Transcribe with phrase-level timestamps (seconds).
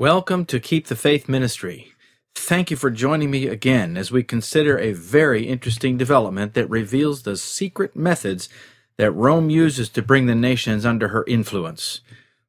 [0.00, 1.92] Welcome to Keep the Faith Ministry.
[2.36, 7.22] Thank you for joining me again as we consider a very interesting development that reveals
[7.22, 8.48] the secret methods
[8.96, 12.00] that Rome uses to bring the nations under her influence.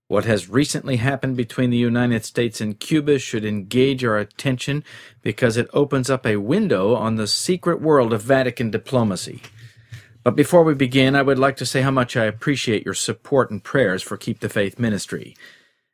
[0.08, 4.84] What has recently happened between the United States and Cuba should engage our attention
[5.24, 9.42] because it opens up a window on the secret world of Vatican diplomacy.
[10.24, 13.50] But before we begin, I would like to say how much I appreciate your support
[13.50, 15.36] and prayers for Keep the Faith Ministry.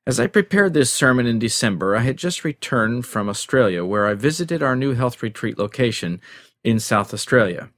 [0.08, 4.14] As I prepared this sermon in December, I had just returned from Australia, where I
[4.14, 6.22] visited our new health retreat location
[6.64, 7.72] in South Australia.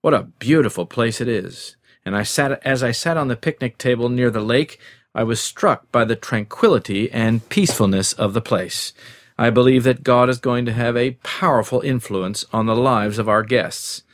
[0.00, 1.74] What a beautiful place it is!
[2.04, 4.78] And I sat as I sat on the picnic table near the lake,
[5.12, 8.92] I was struck by the tranquility and peacefulness of the place.
[9.36, 13.28] I believe that God is going to have a powerful influence on the lives of
[13.28, 14.04] our guests.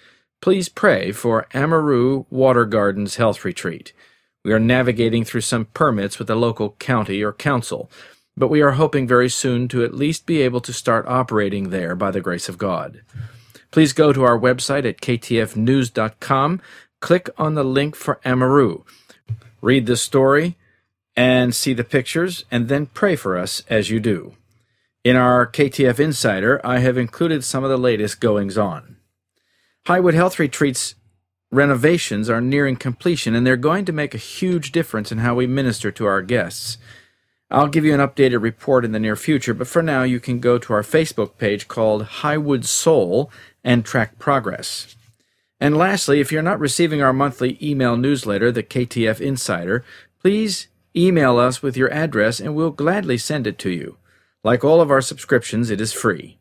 [0.41, 3.93] Please pray for Amaroo Water Gardens Health Retreat.
[4.49, 7.91] We are navigating through some permits with the local county or council,
[8.35, 11.95] but we are hoping very soon to at least be able to start operating there
[11.95, 13.03] by the grace of God.
[13.71, 16.63] Please go to our website at ktfnews.com,
[17.01, 18.85] click on the link for Amaroo,
[19.61, 20.57] read the story,
[21.15, 24.33] and see the pictures, and then pray for us as you do.
[25.05, 28.97] In our KTF Insider, I have included some of the latest goings on.
[29.87, 30.95] Highwood Health Retreats
[31.51, 35.47] renovations are nearing completion, and they're going to make a huge difference in how we
[35.47, 36.79] minister to our guests.
[37.51, 40.39] I'll give you an updated report in the near future, but for now you can
[40.39, 43.31] go to our Facebook page called Highwood Soul
[43.65, 44.95] and track progress.
[45.59, 49.83] And lastly, if you're not receiving our monthly email newsletter, the KTF Insider,
[50.21, 53.97] please email us with your address and we'll gladly send it to you.
[54.45, 56.39] Like all of our subscriptions, it is free.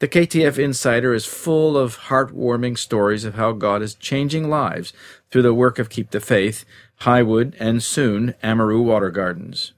[0.00, 4.94] The KTF Insider is full of heartwarming stories of how God is changing lives
[5.30, 6.64] through the work of Keep the Faith,
[7.02, 9.74] Highwood, and soon Amaroo Water Gardens.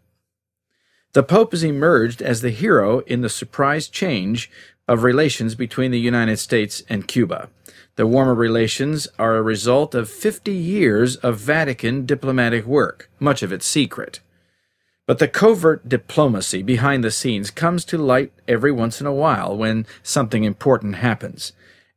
[1.12, 4.48] The Pope has emerged as the hero in the surprise change
[4.86, 7.50] of relations between the United States and Cuba.
[7.96, 13.52] The warmer relations are a result of 50 years of Vatican diplomatic work, much of
[13.52, 14.20] it secret.
[15.06, 19.56] But the covert diplomacy behind the scenes comes to light every once in a while
[19.56, 21.52] when something important happens.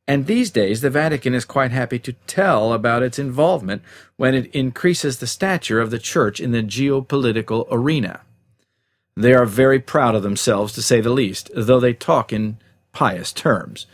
[0.07, 3.81] And these days, the Vatican is quite happy to tell about its involvement
[4.17, 8.21] when it increases the stature of the Church in the geopolitical arena.
[9.15, 12.57] They are very proud of themselves, to say the least, though they talk in
[12.91, 13.87] pious terms.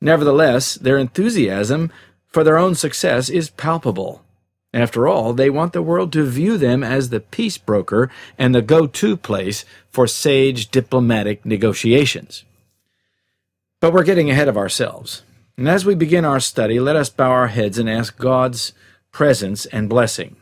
[0.00, 1.92] Nevertheless, their enthusiasm
[2.26, 4.23] for their own success is palpable.
[4.74, 8.60] After all, they want the world to view them as the peace broker and the
[8.60, 12.42] go to place for sage diplomatic negotiations.
[13.80, 15.22] But we're getting ahead of ourselves.
[15.56, 18.72] And as we begin our study, let us bow our heads and ask God's
[19.12, 20.34] presence and blessing.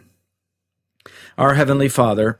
[1.36, 2.38] Our Heavenly Father,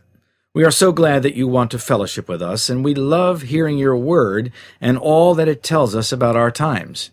[0.55, 3.77] we are so glad that you want to fellowship with us, and we love hearing
[3.77, 7.11] your word and all that it tells us about our times.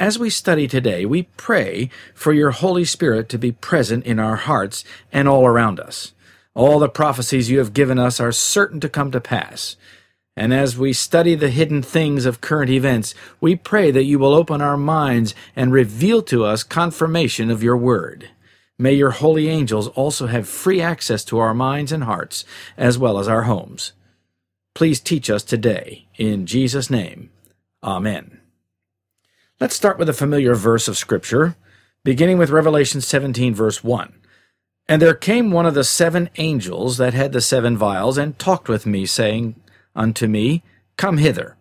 [0.00, 4.36] As we study today, we pray for your Holy Spirit to be present in our
[4.36, 6.14] hearts and all around us.
[6.54, 9.76] All the prophecies you have given us are certain to come to pass.
[10.34, 14.32] And as we study the hidden things of current events, we pray that you will
[14.32, 18.30] open our minds and reveal to us confirmation of your word.
[18.78, 22.46] May your holy angels also have free access to our minds and hearts,
[22.78, 23.92] as well as our homes.
[24.74, 26.06] Please teach us today.
[26.16, 27.28] In Jesus' name,
[27.84, 28.39] Amen.
[29.60, 31.54] Let's start with a familiar verse of Scripture,
[32.02, 34.14] beginning with Revelation 17, verse 1.
[34.88, 38.70] And there came one of the seven angels that had the seven vials, and talked
[38.70, 39.56] with me, saying
[39.94, 40.62] unto me,
[40.96, 41.58] Come hither.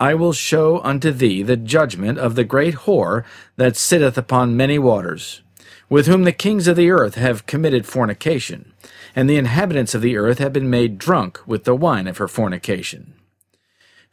[0.00, 3.24] I will show unto thee the judgment of the great whore
[3.56, 5.42] that sitteth upon many waters,
[5.90, 8.72] with whom the kings of the earth have committed fornication,
[9.14, 12.26] and the inhabitants of the earth have been made drunk with the wine of her
[12.26, 13.12] fornication.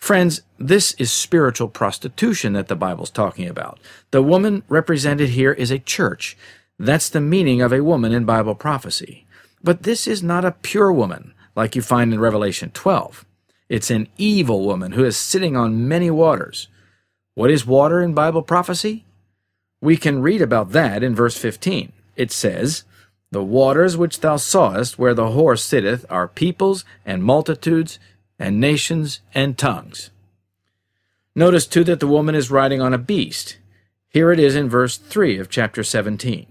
[0.01, 3.79] Friends, this is spiritual prostitution that the Bible's talking about.
[4.09, 6.35] The woman represented here is a church.
[6.79, 9.27] That's the meaning of a woman in Bible prophecy.
[9.63, 13.25] But this is not a pure woman, like you find in Revelation 12.
[13.69, 16.67] It's an evil woman who is sitting on many waters.
[17.35, 19.05] What is water in Bible prophecy?
[19.81, 21.91] We can read about that in verse 15.
[22.15, 22.85] It says,
[23.29, 27.99] The waters which thou sawest where the horse sitteth are peoples and multitudes
[28.41, 30.09] and nations and tongues.
[31.35, 33.57] Notice too that the woman is riding on a beast.
[34.09, 36.47] Here it is in verse 3 of chapter 17.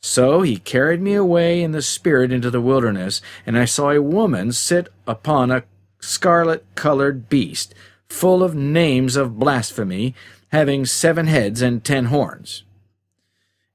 [0.00, 4.00] So he carried me away in the spirit into the wilderness, and I saw a
[4.00, 5.64] woman sit upon a
[6.00, 7.74] scarlet colored beast,
[8.08, 10.14] full of names of blasphemy,
[10.48, 12.62] having seven heads and ten horns.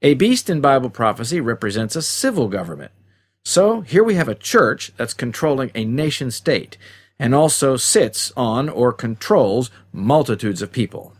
[0.01, 2.92] A beast in Bible prophecy represents a civil government.
[3.44, 6.77] So here we have a church that's controlling a nation state
[7.21, 11.13] and also sits on or controls multitudes of people.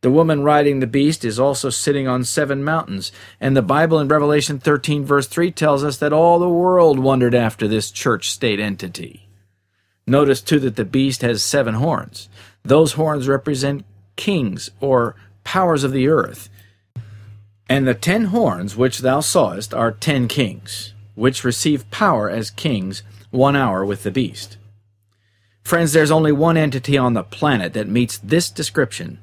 [0.00, 4.08] The woman riding the beast is also sitting on seven mountains, and the Bible in
[4.08, 8.58] Revelation 13, verse 3 tells us that all the world wondered after this church state
[8.58, 9.28] entity.
[10.04, 12.28] Notice too that the beast has seven horns.
[12.64, 13.84] Those horns represent
[14.16, 16.48] kings or powers of the earth.
[17.68, 23.04] And the ten horns which thou sawest are ten kings, which receive power as kings
[23.30, 24.56] one hour with the beast.
[25.70, 29.20] Friends, there's only one entity on the planet that meets this description,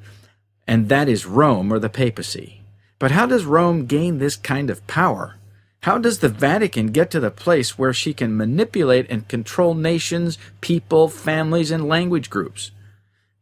[0.65, 2.61] and that is Rome or the papacy.
[2.99, 5.35] But how does Rome gain this kind of power?
[5.81, 10.37] How does the Vatican get to the place where she can manipulate and control nations,
[10.61, 12.71] people, families, and language groups?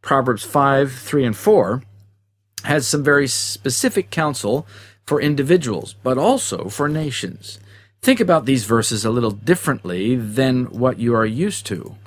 [0.02, 1.84] Proverbs 5, 3, and 4
[2.64, 4.66] has some very specific counsel
[5.06, 7.60] for individuals, but also for nations.
[8.02, 11.98] Think about these verses a little differently than what you are used to.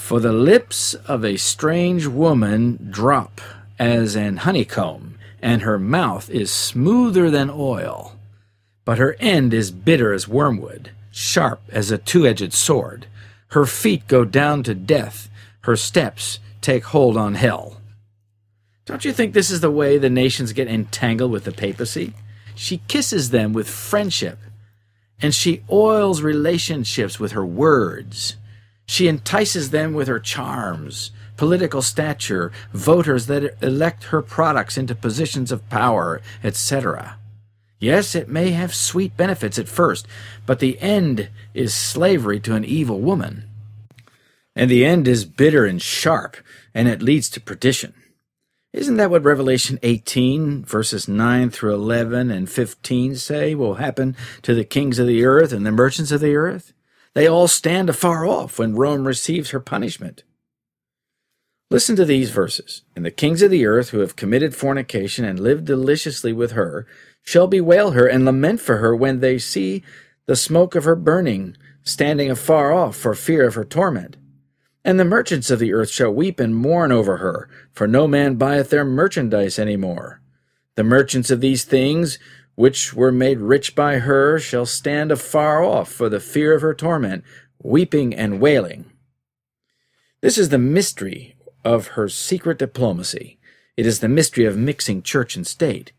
[0.00, 3.40] For the lips of a strange woman drop
[3.78, 8.16] as an honeycomb, and her mouth is smoother than oil.
[8.84, 13.06] But her end is bitter as wormwood, sharp as a two edged sword.
[13.48, 15.30] Her feet go down to death,
[15.60, 17.76] her steps take hold on hell.
[18.86, 22.14] Don't you think this is the way the nations get entangled with the papacy?
[22.56, 24.38] She kisses them with friendship,
[25.22, 28.36] and she oils relationships with her words.
[28.90, 35.52] She entices them with her charms, political stature, voters that elect her products into positions
[35.52, 37.16] of power, etc.
[37.78, 40.08] Yes, it may have sweet benefits at first,
[40.44, 43.44] but the end is slavery to an evil woman.
[44.56, 46.36] And the end is bitter and sharp,
[46.74, 47.94] and it leads to perdition.
[48.72, 54.52] Isn't that what Revelation 18, verses 9 through 11 and 15 say will happen to
[54.52, 56.72] the kings of the earth and the merchants of the earth?
[57.14, 60.22] They all stand afar off when Rome receives her punishment.
[61.70, 62.82] Listen to these verses.
[62.96, 66.86] And the kings of the earth who have committed fornication and lived deliciously with her
[67.22, 69.82] shall bewail her and lament for her when they see
[70.26, 74.16] the smoke of her burning, standing afar off for fear of her torment.
[74.84, 78.36] And the merchants of the earth shall weep and mourn over her, for no man
[78.36, 80.20] buyeth their merchandise any more.
[80.76, 82.18] The merchants of these things,
[82.60, 86.74] which were made rich by her, shall stand afar off for the fear of her
[86.74, 87.24] torment,
[87.62, 88.84] weeping and wailing.
[90.20, 93.38] This is the mystery of her secret diplomacy.
[93.78, 95.92] It is the mystery of mixing church and state.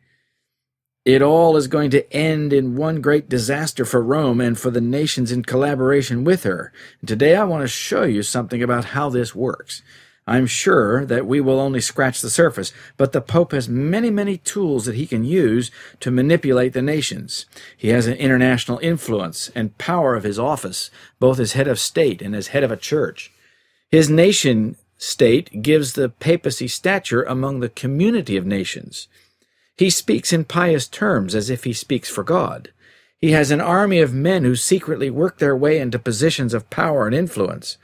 [1.03, 4.81] It all is going to end in one great disaster for Rome and for the
[4.81, 6.71] nations in collaboration with her.
[6.99, 9.81] And today I want to show you something about how this works.
[10.27, 14.37] I'm sure that we will only scratch the surface, but the Pope has many, many
[14.37, 17.47] tools that he can use to manipulate the nations.
[17.75, 22.21] He has an international influence and power of his office, both as head of state
[22.21, 23.31] and as head of a church.
[23.89, 29.07] His nation state gives the papacy stature among the community of nations.
[29.75, 32.71] He speaks in pious terms as if he speaks for God.
[33.19, 37.07] He has an army of men who secretly work their way into positions of power
[37.07, 37.77] and influence.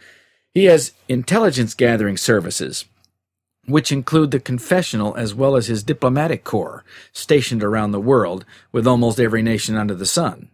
[0.57, 2.85] He has intelligence gathering services,
[3.67, 6.83] which include the confessional as well as his diplomatic corps,
[7.13, 10.49] stationed around the world with almost every nation under the sun.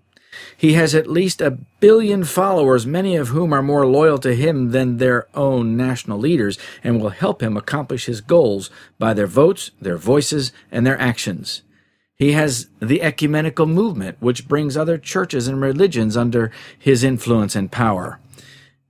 [0.58, 4.72] He has at least a billion followers, many of whom are more loyal to him
[4.72, 8.70] than their own national leaders, and will help him accomplish his goals
[9.00, 11.62] by their votes, their voices, and their actions.
[12.14, 17.72] He has the ecumenical movement, which brings other churches and religions under his influence and
[17.72, 18.20] power.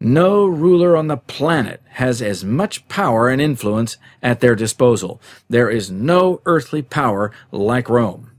[0.05, 5.21] No ruler on the planet has as much power and influence at their disposal.
[5.49, 8.29] There is no earthly power like Rome.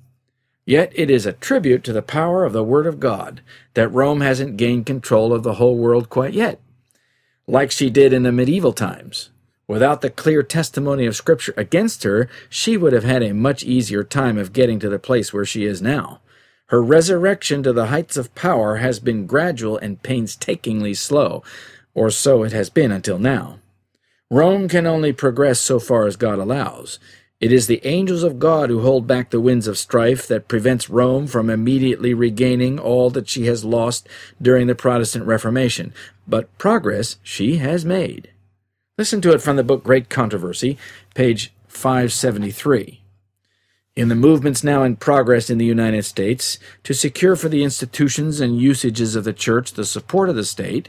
[0.67, 3.41] Yet it is a tribute to the power of the Word of God
[3.73, 6.61] that Rome hasn't gained control of the whole world quite yet,
[7.47, 9.31] like she did in the medieval times.
[9.67, 14.05] Without the clear testimony of Scripture against her, she would have had a much easier
[14.05, 16.21] time of getting to the place where she is now.
[16.69, 21.43] Her resurrection to the heights of power has been gradual and painstakingly slow,
[21.95, 23.59] or so it has been until now.
[24.31, 26.99] Rome can only progress so far as God allows.
[27.41, 30.89] It is the angels of God who hold back the winds of strife that prevents
[30.89, 34.09] Rome from immediately regaining all that she has lost
[34.41, 35.93] during the Protestant Reformation.
[36.27, 38.31] But progress she has made.
[38.97, 40.79] Listen to it from the book Great Controversy,
[41.15, 43.04] page 573.
[43.97, 48.41] In the movements now in progress in the United States to secure for the institutions
[48.41, 50.89] and usages of the Church the support of the state,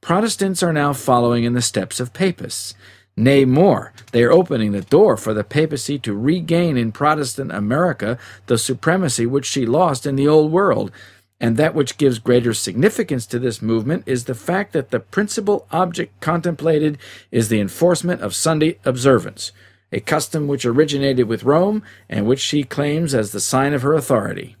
[0.00, 2.74] Protestants are now following in the steps of Papists.
[3.14, 8.18] Nay, more, they are opening the door for the papacy to regain in Protestant America
[8.46, 10.90] the supremacy which she lost in the Old World.
[11.38, 15.66] And that which gives greater significance to this movement is the fact that the principal
[15.72, 16.96] object contemplated
[17.30, 19.52] is the enforcement of Sunday observance,
[19.92, 23.94] a custom which originated with Rome and which she claims as the sign of her
[23.94, 24.56] authority.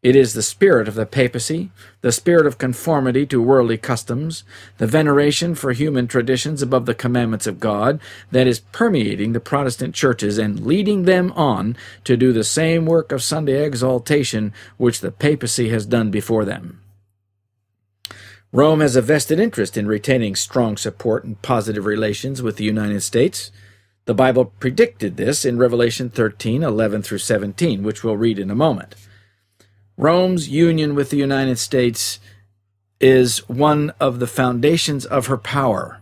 [0.00, 4.44] It is the spirit of the papacy, the spirit of conformity to worldly customs,
[4.76, 9.96] the veneration for human traditions above the commandments of God, that is permeating the Protestant
[9.96, 15.10] churches and leading them on to do the same work of Sunday exaltation which the
[15.10, 16.80] papacy has done before them.
[18.52, 23.02] Rome has a vested interest in retaining strong support and positive relations with the United
[23.02, 23.50] States.
[24.08, 28.54] The Bible predicted this in Revelation 13 11 through 17, which we'll read in a
[28.54, 28.94] moment.
[29.98, 32.18] Rome's union with the United States
[33.02, 36.00] is one of the foundations of her power.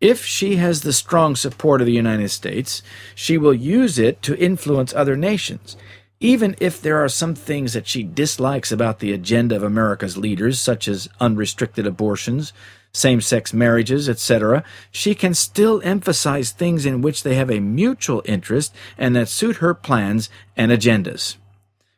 [0.00, 2.82] If she has the strong support of the United States,
[3.14, 5.76] she will use it to influence other nations.
[6.20, 10.58] Even if there are some things that she dislikes about the agenda of America's leaders,
[10.58, 12.52] such as unrestricted abortions,
[12.92, 18.22] same sex marriages, etc., she can still emphasize things in which they have a mutual
[18.24, 21.36] interest and that suit her plans and agendas.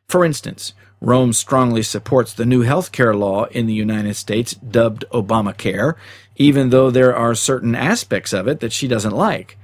[0.09, 5.05] For instance, Rome strongly supports the new health care law in the United States, dubbed
[5.13, 5.95] Obamacare,
[6.35, 9.57] even though there are certain aspects of it that she doesn't like.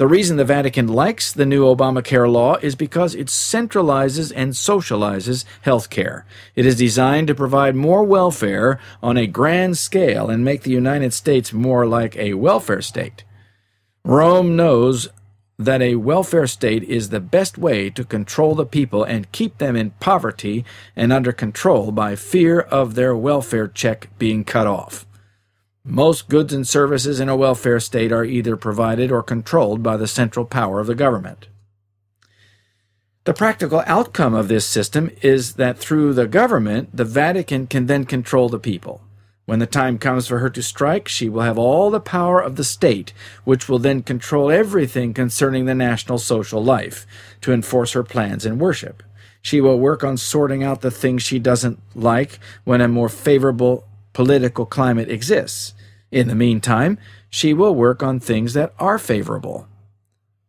[0.00, 5.44] The reason the Vatican likes the new Obamacare law is because it centralizes and socializes
[5.60, 6.24] health care.
[6.56, 11.12] It is designed to provide more welfare on a grand scale and make the United
[11.12, 13.24] States more like a welfare state.
[14.02, 15.10] Rome knows
[15.58, 19.76] that a welfare state is the best way to control the people and keep them
[19.76, 20.64] in poverty
[20.96, 25.04] and under control by fear of their welfare check being cut off.
[25.84, 30.06] Most goods and services in a welfare state are either provided or controlled by the
[30.06, 31.48] central power of the government.
[33.24, 38.04] The practical outcome of this system is that through the government, the Vatican can then
[38.04, 39.02] control the people.
[39.46, 42.56] When the time comes for her to strike, she will have all the power of
[42.56, 43.12] the state,
[43.44, 47.06] which will then control everything concerning the national social life,
[47.40, 49.02] to enforce her plans and worship.
[49.42, 53.86] She will work on sorting out the things she doesn't like when a more favorable
[54.12, 55.74] political climate exists.
[56.10, 56.98] In the meantime,
[57.28, 59.68] she will work on things that are favorable.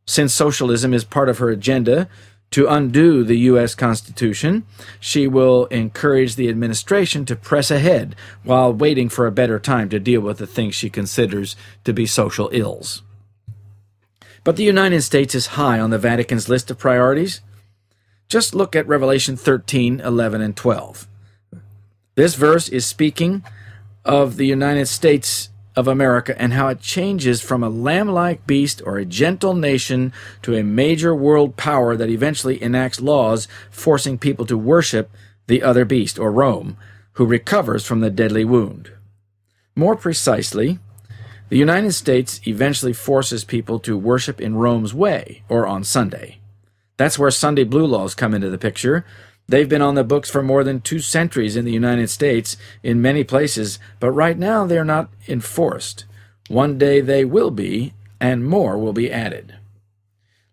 [0.06, 2.10] Since socialism is part of her agenda,
[2.52, 3.76] to undo the U.S.
[3.76, 4.66] Constitution,
[5.00, 8.14] she will encourage the administration to press ahead
[8.44, 12.06] while waiting for a better time to deal with the things she considers to be
[12.06, 13.04] social ills.
[14.44, 17.42] But the United States is high on the Vatican's list of priorities.
[18.28, 21.08] Just look at Revelation 13, 11, and 12.
[22.16, 23.44] This verse is speaking
[24.04, 28.82] of the United States of America and how it changes from a lamb like beast
[28.86, 34.46] or a gentle nation to a major world power that eventually enacts laws forcing people
[34.46, 35.10] to worship
[35.48, 36.76] the other beast or Rome,
[37.14, 38.92] who recovers from the deadly wound.
[39.74, 40.80] More precisely,
[41.48, 46.40] the United States eventually forces people to worship in Rome's way or on Sunday.
[46.98, 49.06] That's where Sunday blue laws come into the picture
[49.52, 53.02] They've been on the books for more than two centuries in the United States in
[53.02, 56.06] many places, but right now they're not enforced.
[56.48, 59.58] One day they will be, and more will be added.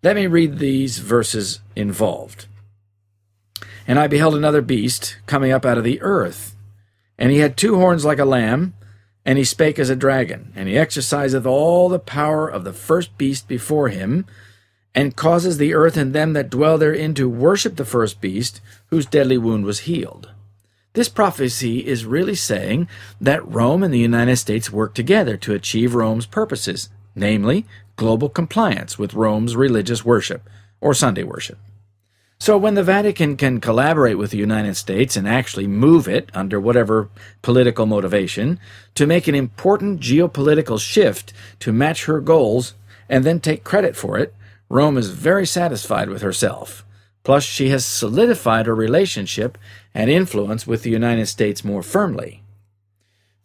[0.03, 2.47] Let me read these verses involved.
[3.87, 6.57] And I beheld another beast coming up out of the earth,
[7.17, 8.75] and he had two horns like a lamb,
[9.25, 13.17] and he spake as a dragon, and he exerciseth all the power of the first
[13.17, 14.27] beast before him,
[14.95, 19.07] and causes the earth and them that dwell therein to worship the first beast, whose
[19.07, 20.31] deadly wound was healed.
[20.95, 22.89] This prophecy is really saying
[23.21, 27.67] that Rome and the United States work together to achieve Rome's purposes, namely,
[27.97, 30.49] global compliance with Rome's religious worship,
[30.81, 31.59] or Sunday worship.
[32.41, 36.61] So when the Vatican can collaborate with the United States and actually move it, under
[36.61, 37.09] whatever
[37.43, 38.61] political motivation,
[38.95, 42.75] to make an important geopolitical shift to match her goals
[43.09, 44.35] and then take credit for it,
[44.69, 46.85] Rome is very satisfied with herself.
[47.25, 49.59] Plus, she has solidified her relationship
[49.95, 52.43] and influence with the United States more firmly.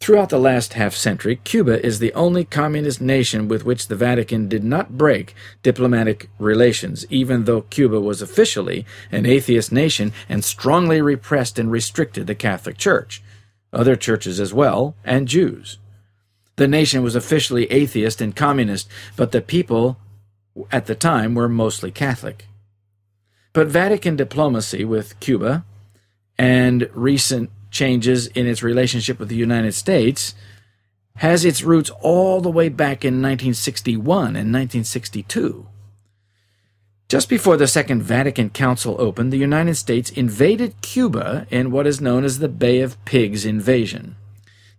[0.00, 4.48] Throughout the last half century, Cuba is the only communist nation with which the Vatican
[4.48, 11.00] did not break diplomatic relations, even though Cuba was officially an atheist nation and strongly
[11.00, 13.22] repressed and restricted the Catholic Church,
[13.72, 15.78] other churches as well, and Jews.
[16.56, 19.96] The nation was officially atheist and communist, but the people
[20.70, 22.46] at the time were mostly Catholic.
[23.52, 25.64] But Vatican diplomacy with Cuba
[26.38, 30.34] and recent changes in its relationship with the United States
[31.16, 35.68] has its roots all the way back in 1961 and 1962.
[37.08, 42.00] Just before the Second Vatican Council opened, the United States invaded Cuba in what is
[42.00, 44.16] known as the Bay of Pigs invasion.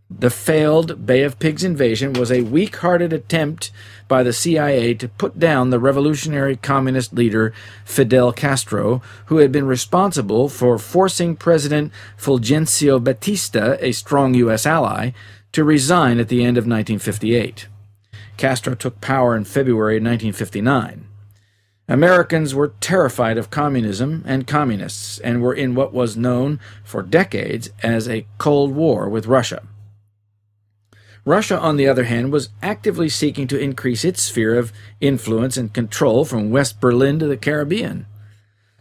[0.10, 3.72] The failed Bay of Pigs invasion was a weak hearted attempt
[4.08, 9.66] by the CIA to put down the revolutionary communist leader Fidel Castro, who had been
[9.66, 14.68] responsible for forcing President Fulgencio Batista, a strong U.S.
[14.68, 15.10] ally,
[15.54, 17.68] to resign at the end of 1958.
[18.38, 21.08] Castro took power in February 1959.
[21.88, 27.72] Americans were terrified of communism and communists and were in what was known for decades
[27.82, 29.64] as a Cold War with Russia.
[31.26, 35.74] Russia, on the other hand, was actively seeking to increase its sphere of influence and
[35.74, 38.06] control from West Berlin to the Caribbean.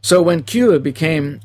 [0.03, 1.41] So when Cuba became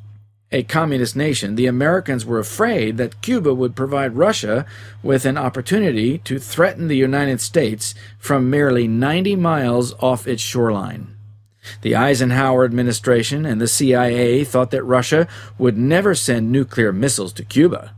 [0.52, 4.66] a communist nation, the Americans were afraid that Cuba would provide Russia
[5.02, 11.16] with an opportunity to threaten the United States from merely 90 miles off its shoreline.
[11.82, 15.28] The Eisenhower administration and the CIA thought that Russia
[15.58, 17.94] would never send nuclear missiles to Cuba.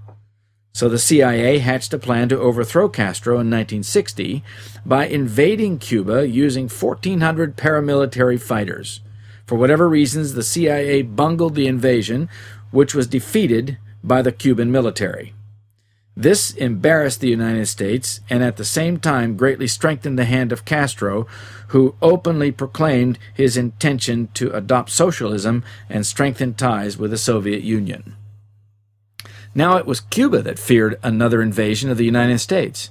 [0.74, 4.44] So the CIA hatched a plan to overthrow Castro in 1960
[4.86, 9.02] by invading Cuba using 1,400 paramilitary fighters.
[9.46, 12.30] For whatever reasons, the CIA bungled the invasion,
[12.72, 15.34] which was defeated by the Cuban military.
[16.16, 20.66] This embarrassed the United States and at the same time greatly strengthened the hand of
[20.66, 21.26] Castro,
[21.70, 28.16] who openly proclaimed his intention to adopt socialism and strengthen ties with the Soviet Union.
[29.54, 32.90] Now it was Cuba that feared another invasion of the United States.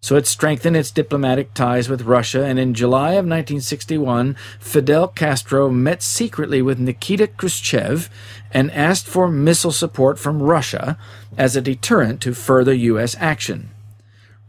[0.00, 5.68] So it strengthened its diplomatic ties with Russia, and in July of 1961, Fidel Castro
[5.70, 8.08] met secretly with Nikita Khrushchev
[8.52, 10.96] and asked for missile support from Russia
[11.36, 13.16] as a deterrent to further U.S.
[13.18, 13.70] action.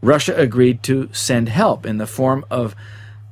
[0.00, 2.76] Russia agreed to send help in the form of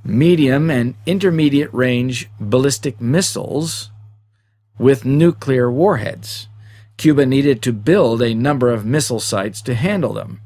[0.05, 3.91] medium and intermediate range ballistic missiles
[4.77, 6.49] with nuclear warheads.
[6.99, 10.41] Cuba needed to build a number of missile sites to handle them.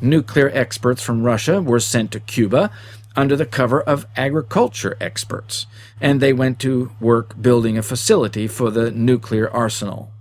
[0.00, 2.70] Nuclear experts from Russia were sent to Cuba
[3.16, 5.66] under the cover of agriculture experts,
[6.00, 10.12] and they went to work building a facility for the nuclear arsenal.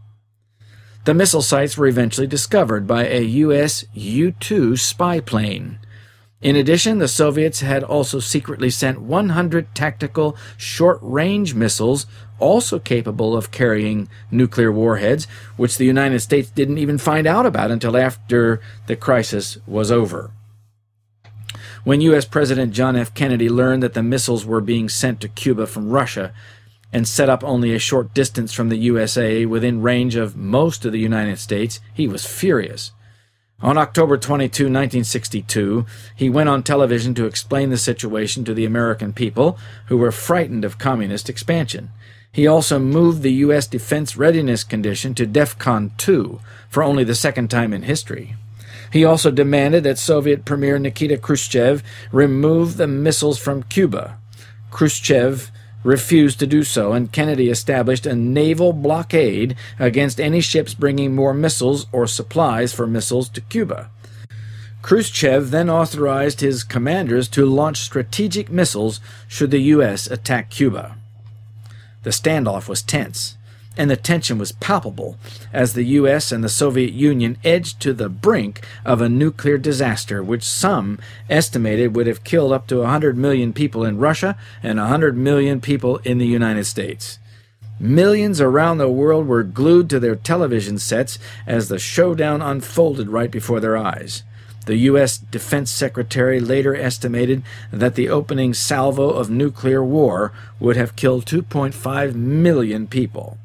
[1.06, 3.86] The missile sites were eventually discovered by a U.S.
[3.94, 5.78] U 2 spy plane.
[6.40, 12.06] In addition, the Soviets had also secretly sent 100 tactical short range missiles
[12.40, 17.72] also capable of carrying nuclear warheads, which the United States didn't even find out about
[17.72, 20.30] until after the crisis was over.
[21.84, 22.26] When U.S.
[22.26, 23.14] President John F.
[23.16, 26.34] Kennedy learned that the missiles were being sent to Cuba from Russia
[26.94, 30.92] and set up only a short distance from the USA within range of most of
[30.92, 32.92] the United States, he was furious.
[33.60, 39.14] On October 22, 1962, he went on television to explain the situation to the American
[39.14, 41.90] people, who were frightened of communist expansion.
[42.32, 43.66] He also moved the U.S.
[43.66, 46.40] defense readiness condition to DEFCON 2
[46.70, 48.36] for only the second time in history.
[48.94, 54.20] He also demanded that Soviet Premier Nikita Khrushchev remove the missiles from Cuba.
[54.70, 55.52] Khrushchev
[55.88, 61.34] refused to do so, and Kennedy established a naval blockade against any ships bringing more
[61.34, 63.90] missiles or supplies for missiles to Cuba.
[64.82, 70.08] Khrushchev then authorized his commanders to launch strategic missiles should the U.S.
[70.08, 70.98] attack Cuba.
[72.04, 73.37] The standoff was tense,
[73.78, 75.18] and the tension was palpable
[75.54, 76.32] as the U.S.
[76.32, 81.96] and the Soviet Union edged to the brink of a nuclear disaster, which some estimated
[81.96, 86.18] would have killed up to 100 million people in Russia and 100 million people in
[86.18, 87.20] the United States.
[87.80, 93.30] Millions around the world were glued to their television sets as the showdown unfolded right
[93.30, 94.24] before their eyes.
[94.66, 95.18] The U.S.
[95.18, 102.16] Defense Secretary later estimated that the opening salvo of nuclear war would have killed 2.5
[102.16, 103.38] million people.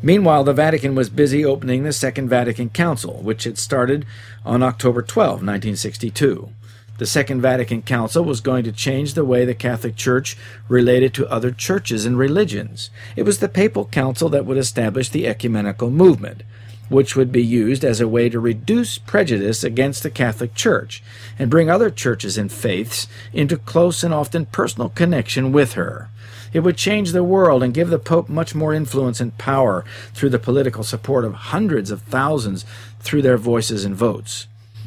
[0.00, 4.06] Meanwhile, the Vatican was busy opening the Second Vatican Council, which had started
[4.44, 6.50] on October 12, 1962.
[6.98, 10.36] The Second Vatican Council was going to change the way the Catholic Church
[10.68, 12.90] related to other churches and religions.
[13.16, 16.42] It was the Papal Council that would establish the ecumenical movement.
[16.88, 21.02] which would be used as a way to reduce prejudice against the Catholic Church
[21.38, 26.08] and bring other churches and faiths into close and often personal connection with her.
[26.52, 29.84] It would change the world and give the Pope much more influence and power
[30.14, 32.64] through the political support of hundreds of thousands
[33.00, 34.46] through their voices and votes.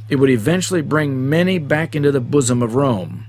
[0.09, 3.25] It would eventually bring many back into the bosom of Rome.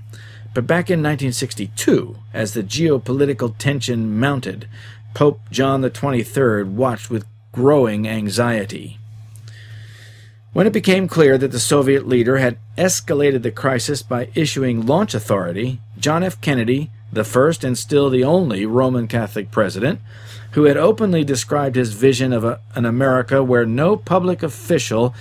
[0.53, 4.67] But back in 1962, as the geopolitical tension mounted,
[5.13, 8.99] Pope John XXIII watched with growing anxiety.
[10.53, 15.15] When it became clear that the Soviet leader had escalated the crisis by issuing launch
[15.15, 16.39] authority, John F.
[16.41, 19.99] Kennedy, the first and still the only Roman Catholic president,
[20.51, 25.13] who had openly described his vision of a, an America where no public official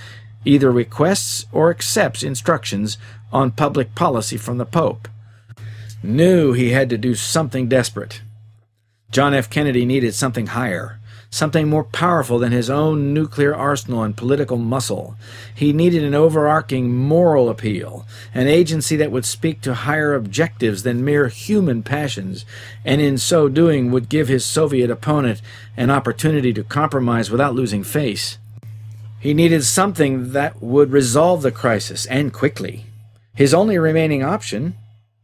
[0.45, 2.99] either requests or accepts instructions
[3.33, 5.09] on public policy from the Pope,
[6.03, 8.23] knew he had to do something desperate.
[9.11, 9.49] John F.
[9.49, 10.99] Kennedy needed something higher,
[11.33, 15.17] something more powerful than his own nuclear arsenal and political muscle.
[15.55, 21.05] He needed an overarching moral appeal, an agency that would speak to higher objectives than
[21.05, 22.45] mere human passions,
[22.85, 25.41] and in so doing would give his Soviet opponent
[25.75, 28.37] an opportunity to compromise without losing face.
[29.19, 32.85] He needed something that would resolve the crisis, and quickly.
[33.35, 34.75] His only remaining option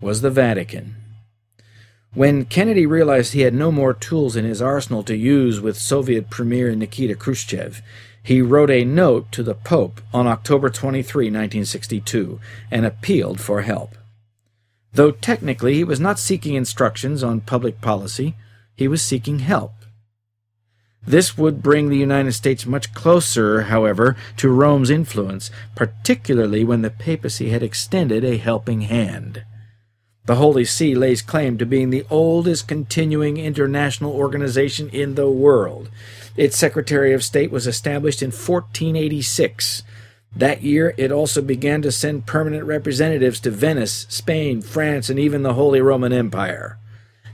[0.01, 0.97] was the Vatican.
[2.19, 6.31] When Kennedy realized he had no more tools in his arsenal to use with Soviet
[6.31, 7.81] Premier Nikita Khrushchev,
[8.21, 12.41] he wrote a note to the Pope on October 23, 1962,
[12.73, 13.95] and appealed for help.
[14.93, 18.35] Though technically he was not seeking instructions on public policy,
[18.75, 19.75] he was seeking help.
[21.07, 26.91] This would bring the United States much closer, however, to Rome's influence, particularly when the
[26.91, 29.45] papacy had extended a helping hand.
[30.29, 35.89] The Holy See lays claim to being the oldest continuing international organization in the world.
[36.37, 39.85] Its Secretary of State was established in 1486.
[40.37, 45.45] That year, it also began to send permanent representatives to Venice, Spain, France, and even
[45.45, 46.77] the Holy Roman Empire.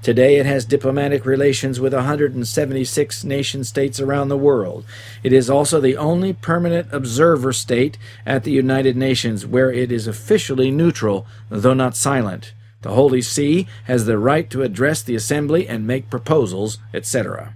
[0.01, 4.85] Today, it has diplomatic relations with 176 nation states around the world.
[5.25, 10.07] It is also the only permanent observer state at the United Nations where it is
[10.07, 12.53] officially neutral, though not silent.
[12.85, 17.55] The Holy See has the right to address the Assembly and make proposals, etc.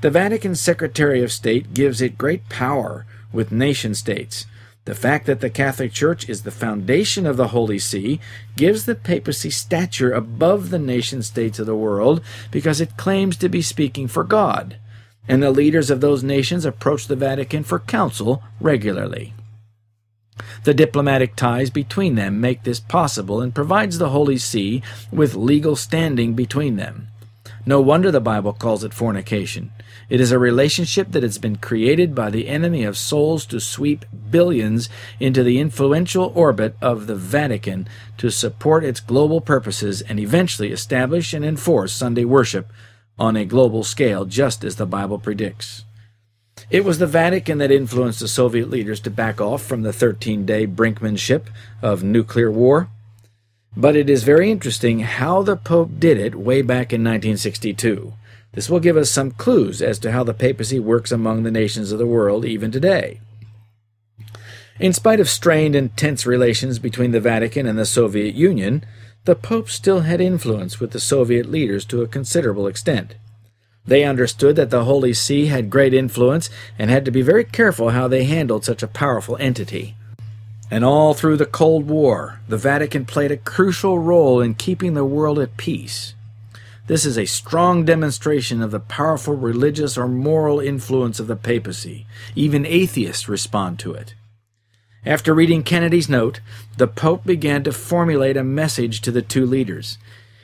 [0.00, 4.46] The Vatican Secretary of State gives it great power with nation states.
[4.84, 8.20] The fact that the Catholic Church is the foundation of the Holy See
[8.56, 12.20] gives the papacy stature above the nation states of the world
[12.52, 14.76] because it claims to be speaking for God,
[15.26, 19.34] and the leaders of those nations approach the Vatican for counsel regularly.
[20.64, 25.76] The diplomatic ties between them make this possible and provides the Holy See with legal
[25.76, 27.08] standing between them.
[27.66, 29.70] No wonder the Bible calls it fornication.
[30.10, 34.04] It is a relationship that has been created by the enemy of souls to sweep
[34.30, 40.72] billions into the influential orbit of the Vatican to support its global purposes and eventually
[40.72, 42.70] establish and enforce Sunday worship
[43.18, 45.84] on a global scale, just as the Bible predicts.
[46.70, 50.46] It was the Vatican that influenced the Soviet leaders to back off from the 13
[50.46, 51.46] day brinkmanship
[51.82, 52.88] of nuclear war.
[53.76, 58.12] But it is very interesting how the Pope did it way back in 1962.
[58.52, 61.90] This will give us some clues as to how the papacy works among the nations
[61.90, 63.20] of the world even today.
[64.78, 68.84] In spite of strained and tense relations between the Vatican and the Soviet Union,
[69.24, 73.14] the Pope still had influence with the Soviet leaders to a considerable extent.
[73.86, 77.90] They understood that the Holy See had great influence and had to be very careful
[77.90, 79.94] how they handled such a powerful entity.
[80.70, 85.04] And all through the Cold War, the Vatican played a crucial role in keeping the
[85.04, 86.14] world at peace.
[86.86, 92.06] This is a strong demonstration of the powerful religious or moral influence of the papacy.
[92.34, 94.14] Even atheists respond to it.
[95.06, 96.40] After reading Kennedy's note,
[96.78, 99.98] the Pope began to formulate a message to the two leaders.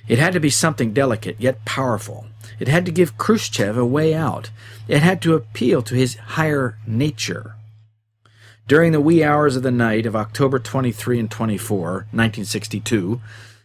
[0.08, 2.26] It had to be something delicate yet powerful.
[2.60, 4.50] It had to give Khrushchev a way out.
[4.86, 7.56] It had to appeal to his higher nature.
[8.68, 13.20] During the wee hours of the night of October 23 and 24, 1962,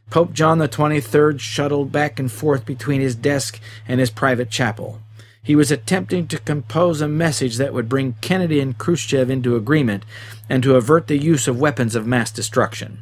[0.10, 5.02] Pope John XXIII shuttled back and forth between his desk and his private chapel.
[5.44, 10.04] He was attempting to compose a message that would bring Kennedy and Khrushchev into agreement
[10.50, 13.00] and to avert the use of weapons of mass destruction.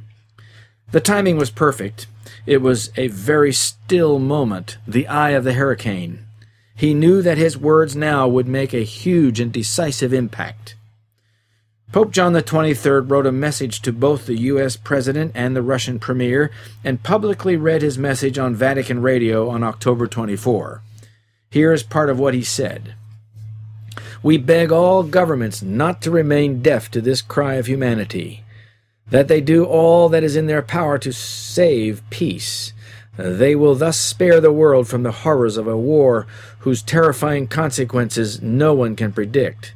[0.93, 2.05] The timing was perfect.
[2.45, 6.19] It was a very still moment, the eye of the hurricane.
[6.75, 10.75] He knew that his words now would make a huge and decisive impact.
[11.91, 14.77] Pope John XXIII wrote a message to both the U.S.
[14.77, 16.51] President and the Russian Premier
[16.83, 20.83] and publicly read his message on Vatican radio on October 24.
[21.49, 22.93] Here is part of what he said
[24.21, 28.42] We beg all governments not to remain deaf to this cry of humanity,
[29.13, 32.73] that they do all that is in their power to save peace.
[33.15, 36.25] They will thus spare the world from the horrors of a war
[36.61, 39.75] whose terrifying consequences no one can predict.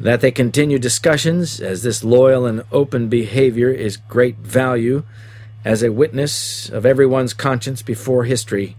[0.00, 5.04] That they continue discussions, as this loyal and open behavior is great value,
[5.64, 8.74] as a witness of everyone's conscience before history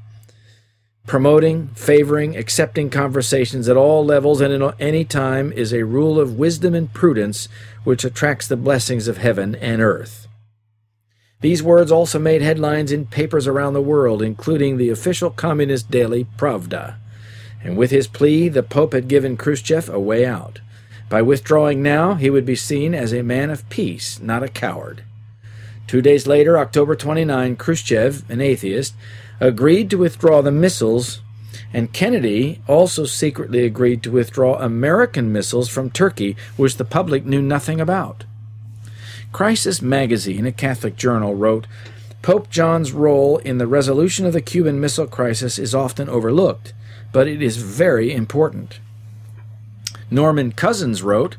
[1.08, 6.38] Promoting, favoring, accepting conversations at all levels and at any time is a rule of
[6.38, 7.48] wisdom and prudence
[7.86, 10.28] which attracts the blessings of heaven and earth.
[11.40, 16.26] These words also made headlines in papers around the world, including the official communist daily
[16.38, 16.96] Pravda.
[17.64, 20.60] And with his plea, the Pope had given Khrushchev a way out.
[21.08, 25.04] By withdrawing now, he would be seen as a man of peace, not a coward.
[25.88, 28.94] Two days later, October 29, Khrushchev, an atheist,
[29.40, 31.22] agreed to withdraw the missiles,
[31.74, 37.42] and Kennedy also secretly agreed to withdraw American missiles from Turkey, which the public knew
[37.42, 38.24] nothing about.
[39.32, 41.68] Crisis magazine, a Catholic journal, wrote
[42.22, 46.74] Pope John's role in the resolution of the Cuban Missile Crisis is often overlooked,
[47.12, 48.80] but it is very important.
[50.10, 51.38] Norman Cousins wrote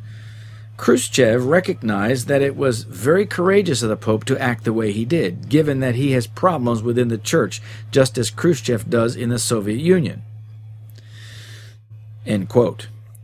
[0.78, 5.04] Khrushchev recognized that it was very courageous of the Pope to act the way he
[5.04, 7.60] did, given that he has problems within the Church,
[7.90, 10.22] just as Khrushchev does in the Soviet Union.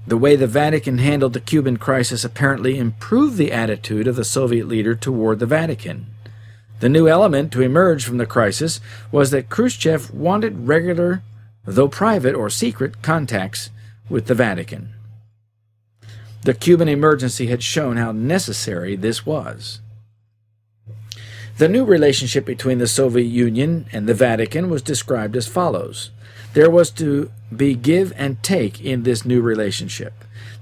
[0.06, 4.66] The way the Vatican handled the Cuban crisis apparently improved the attitude of the Soviet
[4.66, 6.06] leader toward the Vatican.
[6.80, 8.80] The new element to emerge from the crisis
[9.12, 11.22] was that Khrushchev wanted regular,
[11.64, 13.70] though private or secret, contacts
[14.08, 14.92] with the Vatican.
[16.44, 19.80] The Cuban emergency had shown how necessary this was.
[21.56, 26.10] The new relationship between the Soviet Union and the Vatican was described as follows.
[26.52, 30.12] There was to be give and take in this new relationship.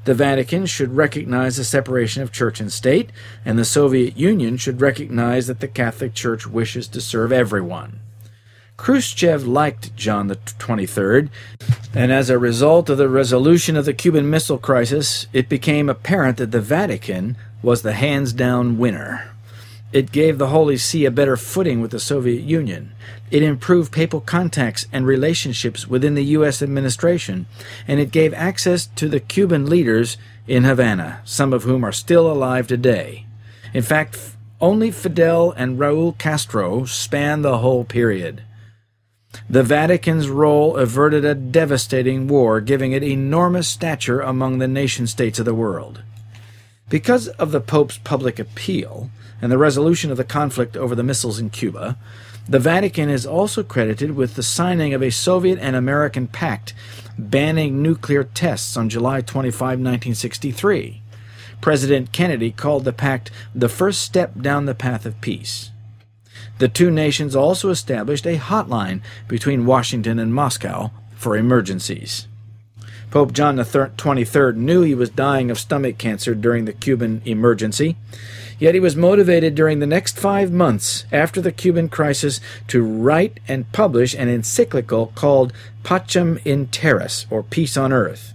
[0.05, 3.11] The Vatican should recognize the separation of church and state,
[3.45, 7.99] and the Soviet Union should recognize that the Catholic Church wishes to serve everyone.
[8.83, 11.29] Khrushchev liked John the 23rd,
[11.95, 16.39] and as a result of the resolution of the Cuban Missile Crisis, it became apparent
[16.39, 19.31] that the Vatican was the hands down winner.
[19.93, 22.91] It gave the Holy See a better footing with the Soviet Union.
[23.31, 26.61] It improved papal contacts and relationships within the U.S.
[26.61, 27.47] administration,
[27.87, 30.17] and it gave access to the Cuban leaders
[30.49, 33.27] in Havana, some of whom are still alive today.
[33.73, 34.19] In fact,
[34.61, 38.43] only Fidel and Raul Castro span the whole period.
[39.51, 45.39] The Vatican's role averted a devastating war, giving it enormous stature among the nation states
[45.39, 46.03] of the world.
[46.89, 51.39] Because of the Pope's public appeal and the resolution of the conflict over the missiles
[51.39, 51.99] in Cuba,
[52.49, 56.75] the Vatican is also credited with the signing of a Soviet and American pact
[57.19, 61.03] banning nuclear tests on July 25, 1963.
[61.61, 65.72] President Kennedy called the pact the first step down the path of peace.
[66.59, 72.29] The two nations also established a hotline between Washington and Moscow for emergencies.
[73.13, 77.97] Pope John XXIII knew he was dying of stomach cancer during the Cuban emergency,
[78.59, 83.39] yet he was motivated during the next five months after the Cuban crisis to write
[83.47, 85.53] and publish an encyclical called
[85.85, 88.33] Pacem in Terris, or Peace on Earth,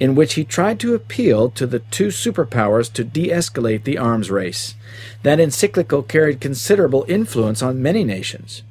[0.00, 4.30] in which he tried to appeal to the two superpowers to de escalate the arms
[4.30, 4.74] race.
[5.22, 8.62] That encyclical carried considerable influence on many nations.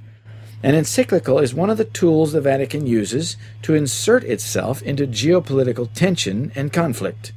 [0.61, 5.91] An encyclical is one of the tools the Vatican uses to insert itself into geopolitical
[5.93, 7.33] tension and conflict.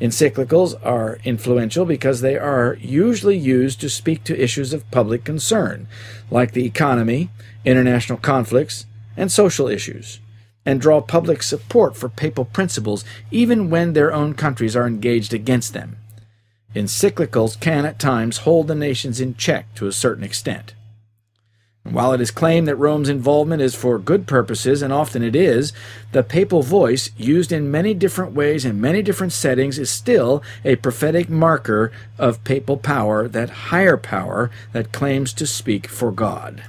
[0.00, 5.86] Encyclicals are influential because they are usually used to speak to issues of public concern,
[6.30, 7.30] like the economy,
[7.64, 10.18] international conflicts, and social issues
[10.64, 15.72] and draw public support for papal principles even when their own countries are engaged against
[15.72, 15.96] them.
[16.74, 20.74] Encyclicals can at times hold the nations in check to a certain extent.
[21.84, 25.34] And While it is claimed that Rome's involvement is for good purposes, and often it
[25.34, 25.72] is,
[26.12, 30.76] the papal voice, used in many different ways in many different settings, is still a
[30.76, 36.62] prophetic marker of papal power, that higher power that claims to speak for God.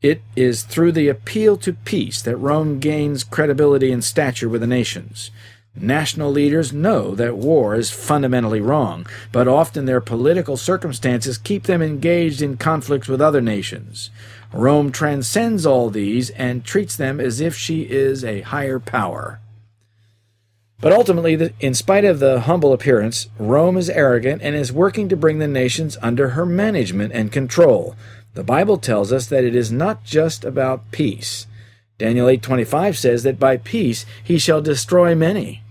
[0.00, 4.66] It is through the appeal to peace that Rome gains credibility and stature with the
[4.66, 5.32] nations.
[5.74, 11.82] National leaders know that war is fundamentally wrong, but often their political circumstances keep them
[11.82, 14.10] engaged in conflicts with other nations.
[14.52, 19.40] Rome transcends all these and treats them as if she is a higher power.
[20.80, 25.16] But ultimately, in spite of the humble appearance, Rome is arrogant and is working to
[25.16, 27.96] bring the nations under her management and control.
[28.38, 31.48] The Bible tells us that it is not just about peace.
[31.98, 35.62] Daniel 8:25 says that by peace he shall destroy many.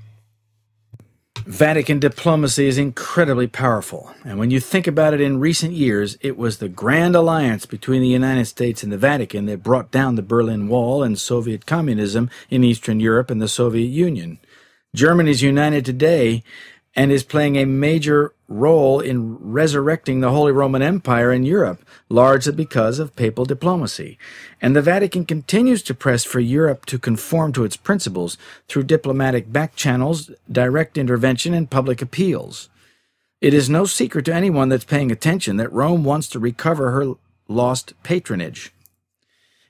[1.45, 6.37] Vatican diplomacy is incredibly powerful, and when you think about it in recent years, it
[6.37, 10.21] was the grand alliance between the United States and the Vatican that brought down the
[10.21, 14.39] Berlin Wall and Soviet communism in Eastern Europe and the Soviet Union.
[14.93, 16.43] Germany is united today
[16.97, 22.53] and is playing a major role in resurrecting the Holy Roman Empire in Europe, largely
[22.53, 24.17] because of papal diplomacy.
[24.61, 29.51] And the Vatican continues to press for Europe to conform to its principles through diplomatic
[29.51, 32.69] back channels, direct intervention, and public appeals.
[33.41, 37.13] It is no secret to anyone that's paying attention that Rome wants to recover her
[37.47, 38.73] lost patronage.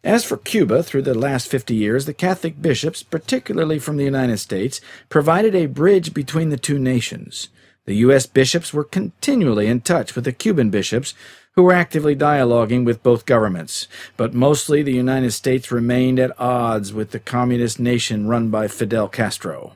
[0.04, 4.38] As for Cuba, through the last 50 years, the Catholic bishops, particularly from the United
[4.38, 7.50] States, provided a bridge between the two nations.
[7.88, 8.26] The U.S.
[8.26, 11.14] bishops were continually in touch with the Cuban bishops,
[11.54, 16.92] who were actively dialoguing with both governments, but mostly the United States remained at odds
[16.92, 19.72] with the communist nation run by Fidel Castro.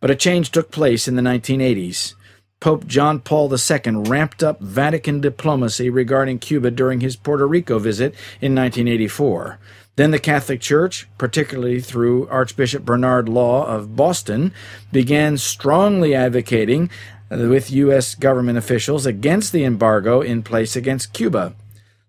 [0.00, 2.14] But a change took place in the 1980s.
[2.58, 8.12] Pope John Paul II ramped up Vatican diplomacy regarding Cuba during his Puerto Rico visit
[8.40, 9.60] in 1984.
[9.94, 14.52] Then the Catholic Church, particularly through Archbishop Bernard Law of Boston,
[14.90, 16.90] began strongly advocating
[17.30, 18.14] with U.S.
[18.14, 21.54] government officials against the embargo in place against Cuba.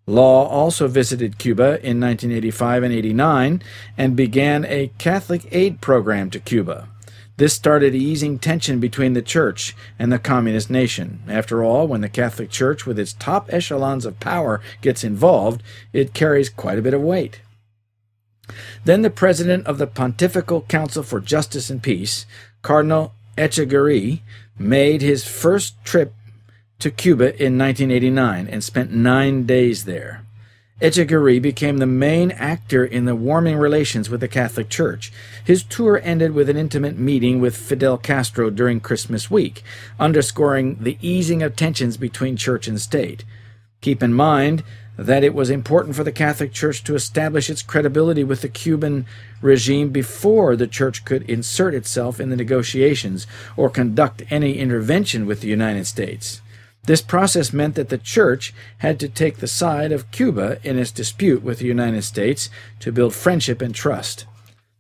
[0.08, 3.62] Law also visited Cuba in 1985 and 89
[3.98, 6.90] and began a Catholic aid program to Cuba.
[7.38, 11.22] This started easing tension between the Church and the communist nation.
[11.28, 16.14] After all, when the Catholic Church, with its top echelons of power, gets involved, it
[16.14, 17.42] carries quite a bit of weight.
[18.84, 22.26] Then the president of the Pontifical Council for Justice and Peace,
[22.62, 24.20] Cardinal Etchegaray,
[24.62, 26.14] made his first trip
[26.80, 30.26] to Cuba in 1989 and spent nine days there.
[30.82, 35.14] Etchegaray became the main actor in the warming relations with the Catholic Church.
[35.46, 39.62] His tour ended with an intimate meeting with Fidel Castro during Christmas week,
[40.00, 43.24] underscoring the easing of tensions between church and state.
[43.82, 44.64] Keep in mind
[44.98, 49.06] that it was important for the Catholic Church to establish its credibility with the Cuban
[49.42, 53.26] regime before the Church could insert itself in the negotiations
[53.58, 56.42] or conduct any intervention with the United States.
[56.84, 60.92] This process meant that the Church had to take the side of Cuba in its
[60.92, 62.50] dispute with the United States
[62.80, 64.26] to build friendship and trust.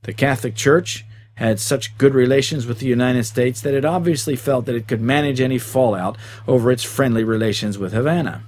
[0.04, 4.66] The Catholic Church had such good relations with the United States that it obviously felt
[4.66, 8.44] that it could manage any fallout over its friendly relations with Havana.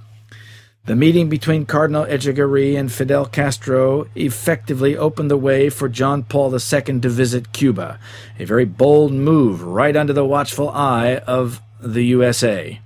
[0.86, 6.52] The meeting between Cardinal Etchegaray and Fidel Castro effectively opened the way for John Paul
[6.52, 7.98] II to visit Cuba,
[8.38, 12.80] a very bold move right under the watchful eye of the USA.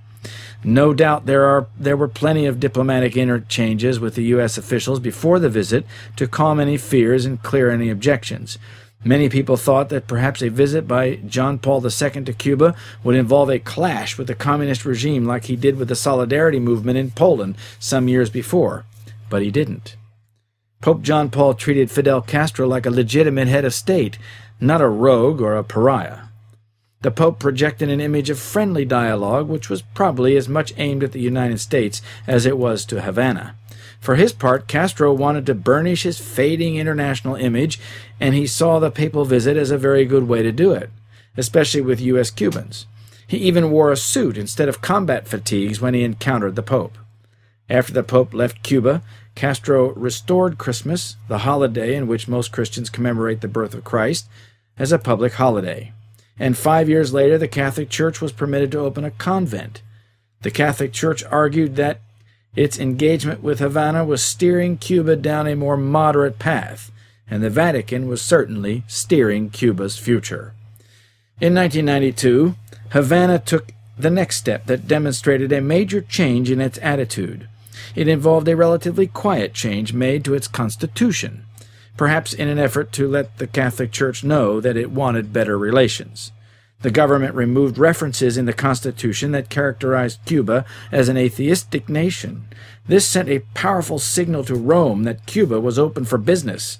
[0.63, 4.57] No doubt there are there were plenty of diplomatic interchanges with the U.S.
[4.57, 5.85] officials before the visit
[6.15, 8.57] to calm any fears and clear any objections.
[9.03, 13.49] Many people thought that perhaps a visit by John Paul II to Cuba would involve
[13.49, 17.55] a clash with the communist regime like he did with the Solidarity movement in Poland
[17.79, 18.85] some years before,
[19.29, 19.95] but he didn't.
[20.81, 24.17] Pope John Paul treated Fidel Castro like a legitimate head of state,
[24.59, 26.23] not a rogue or a pariah.
[27.01, 31.13] The Pope projected an image of friendly dialogue, which was probably as much aimed at
[31.13, 33.55] the United States as it was to Havana.
[33.99, 37.79] For his part, Castro wanted to burnish his fading international image,
[38.19, 40.89] and he saw the papal visit as a very good way to do it,
[41.37, 42.31] especially with U.S.
[42.31, 42.87] Cubans.
[43.27, 46.97] He even wore a suit instead of combat fatigues when he encountered the Pope.
[47.69, 49.03] After the Pope left Cuba,
[49.35, 54.27] Castro restored Christmas, the holiday in which most Christians commemorate the birth of Christ,
[54.77, 55.93] as a public holiday
[56.39, 59.81] and five years later the Catholic Church was permitted to open a convent.
[60.41, 61.99] The Catholic Church argued that
[62.55, 66.91] its engagement with Havana was steering Cuba down a more moderate path,
[67.29, 70.53] and the Vatican was certainly steering Cuba's future.
[71.39, 72.55] In 1992,
[72.89, 77.47] Havana took the next step that demonstrated a major change in its attitude.
[77.95, 81.45] It involved a relatively quiet change made to its constitution
[81.99, 86.31] perhaps in an effort to let the Catholic Church know that it wanted better relations.
[86.81, 92.47] The government removed references in the Constitution that characterized Cuba as an atheistic nation.
[92.87, 96.77] This sent a powerful signal to Rome that Cuba was open for business,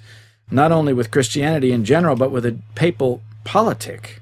[0.50, 4.20] not only with Christianity in general, but with a papal politic.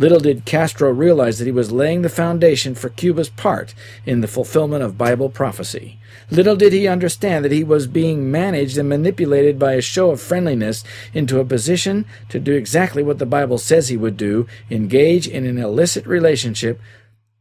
[0.00, 3.74] Little did Castro realize that he was laying the foundation for Cuba's part
[4.06, 5.98] in the fulfillment of Bible prophecy.
[6.30, 10.18] Little did he understand that he was being managed and manipulated by a show of
[10.18, 15.28] friendliness into a position to do exactly what the Bible says he would do engage
[15.28, 16.80] in an illicit relationship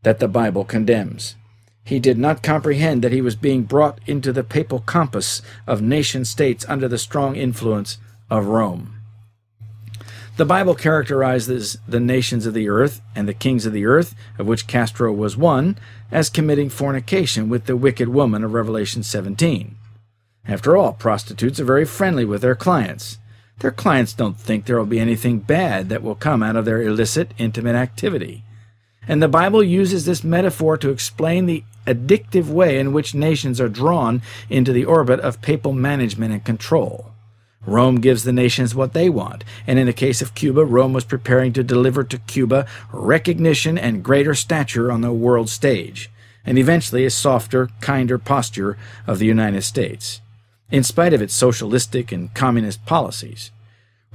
[0.03, 1.37] that the Bible condemns.
[1.85, 6.25] He did not comprehend that he was being brought into the papal compass of nation
[6.25, 7.99] states under the strong influence
[8.29, 8.98] of Rome.
[10.39, 14.47] The Bible characterizes the nations of the earth and the kings of the earth, of
[14.47, 15.77] which Castro was one,
[16.13, 19.75] as committing fornication with the wicked woman of Revelation 17.
[20.47, 23.17] After all, prostitutes are very friendly with their clients.
[23.59, 26.81] Their clients don't think there will be anything bad that will come out of their
[26.83, 28.45] illicit, intimate activity.
[29.09, 33.67] And the Bible uses this metaphor to explain the addictive way in which nations are
[33.67, 37.11] drawn into the orbit of papal management and control.
[37.69, 41.05] Rome gives the nations what they want, and in the case of Cuba, Rome was
[41.05, 46.09] preparing to deliver to Cuba recognition and greater stature on the world stage,
[46.45, 50.19] and eventually a softer, kinder posture of the United States,
[50.71, 53.51] in spite of its socialistic and communist policies.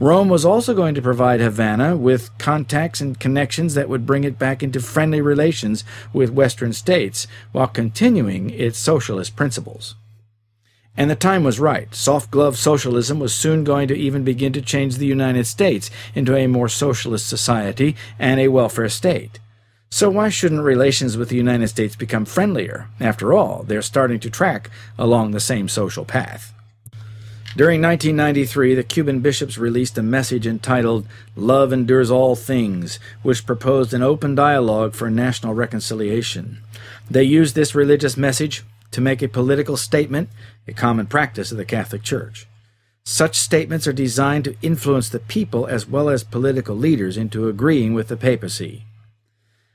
[0.00, 4.40] Rome was also going to provide Havana with contacts and connections that would bring it
[4.40, 9.94] back into friendly relations with Western states while continuing its socialist principles.
[10.96, 11.92] And the time was right.
[11.94, 16.36] Soft glove socialism was soon going to even begin to change the United States into
[16.36, 19.40] a more socialist society and a welfare state.
[19.90, 22.88] So why shouldn't relations with the United States become friendlier?
[23.00, 26.52] After all, they're starting to track along the same social path.
[27.56, 33.94] During 1993, the Cuban bishops released a message entitled Love Endures All Things, which proposed
[33.94, 36.58] an open dialogue for national reconciliation.
[37.08, 38.64] They used this religious message
[38.94, 40.28] to make a political statement,
[40.68, 42.46] a common practice of the Catholic Church.
[43.02, 47.92] Such statements are designed to influence the people as well as political leaders into agreeing
[47.92, 48.84] with the papacy.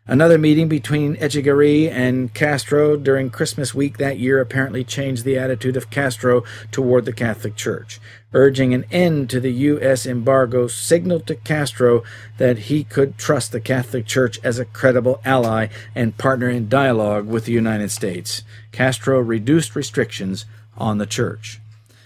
[0.10, 5.78] Another meeting between Etchegaray and Castro during Christmas week that year apparently changed the attitude
[5.78, 8.00] of Castro toward the Catholic Church.
[8.34, 10.08] Urging an end to the U.S.
[10.08, 12.04] embargo signaled to Castro
[12.40, 17.28] that he could trust the Catholic Church as a credible ally and partner in dialogue
[17.28, 18.42] with the United States.
[18.72, 20.46] Castro reduced restrictions
[20.76, 21.62] on the Church.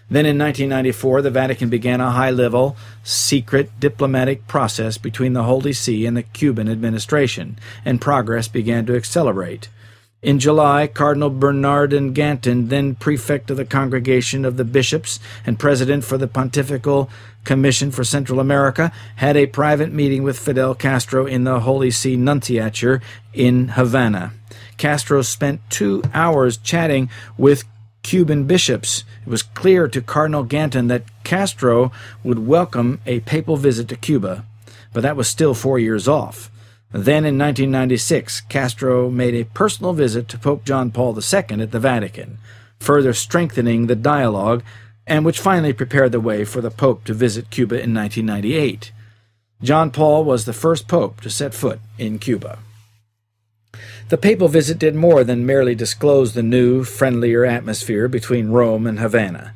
[0.09, 5.73] Then in 1994, the Vatican began a high level, secret diplomatic process between the Holy
[5.73, 9.69] See and the Cuban administration, and progress began to accelerate.
[10.23, 16.05] In July, Cardinal Bernardin Gantin, then prefect of the Congregation of the Bishops and president
[16.05, 17.09] for the Pontifical
[17.43, 22.15] Commission for Central America, had a private meeting with Fidel Castro in the Holy See
[22.15, 23.01] Nunciature
[23.33, 24.31] in Havana.
[24.77, 27.65] Castro spent two hours chatting with
[28.03, 29.03] Cuban bishops.
[29.25, 31.91] It was clear to Cardinal Gantin that Castro
[32.23, 34.45] would welcome a papal visit to Cuba,
[34.91, 36.51] but that was still four years off.
[36.91, 41.79] Then in 1996, Castro made a personal visit to Pope John Paul II at the
[41.79, 42.37] Vatican,
[42.79, 44.63] further strengthening the dialogue,
[45.07, 48.91] and which finally prepared the way for the Pope to visit Cuba in 1998.
[49.63, 52.59] John Paul was the first Pope to set foot in Cuba.
[54.13, 58.99] The papal visit did more than merely disclose the new, friendlier atmosphere between Rome and
[58.99, 59.55] Havana.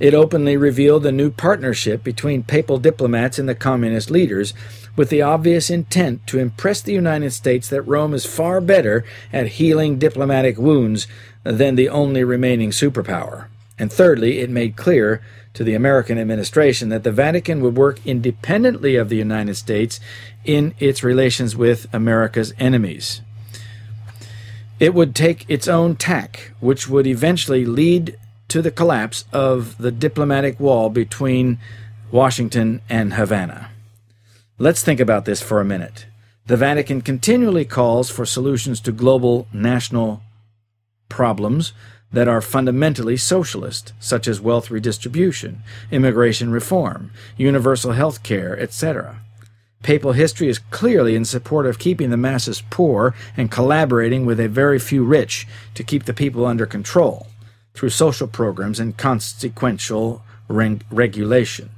[0.00, 4.54] It openly revealed a new partnership between papal diplomats and the communist leaders,
[4.96, 9.58] with the obvious intent to impress the United States that Rome is far better at
[9.58, 11.06] healing diplomatic wounds
[11.44, 13.48] than the only remaining superpower.
[13.78, 15.20] And thirdly, it made clear
[15.52, 20.00] to the American administration that the Vatican would work independently of the United States
[20.46, 23.20] in its relations with America's enemies.
[24.80, 28.16] It would take its own tack, which would eventually lead
[28.48, 31.58] to the collapse of the diplomatic wall between
[32.10, 33.70] Washington and Havana.
[34.56, 36.06] Let's think about this for a minute.
[36.46, 40.22] The Vatican continually calls for solutions to global national
[41.08, 41.72] problems
[42.10, 49.20] that are fundamentally socialist, such as wealth redistribution, immigration reform, universal health care, etc.
[49.82, 54.48] Papal history is clearly in support of keeping the masses poor and collaborating with a
[54.48, 57.28] very few rich to keep the people under control
[57.74, 61.70] through social programs and consequential regulation.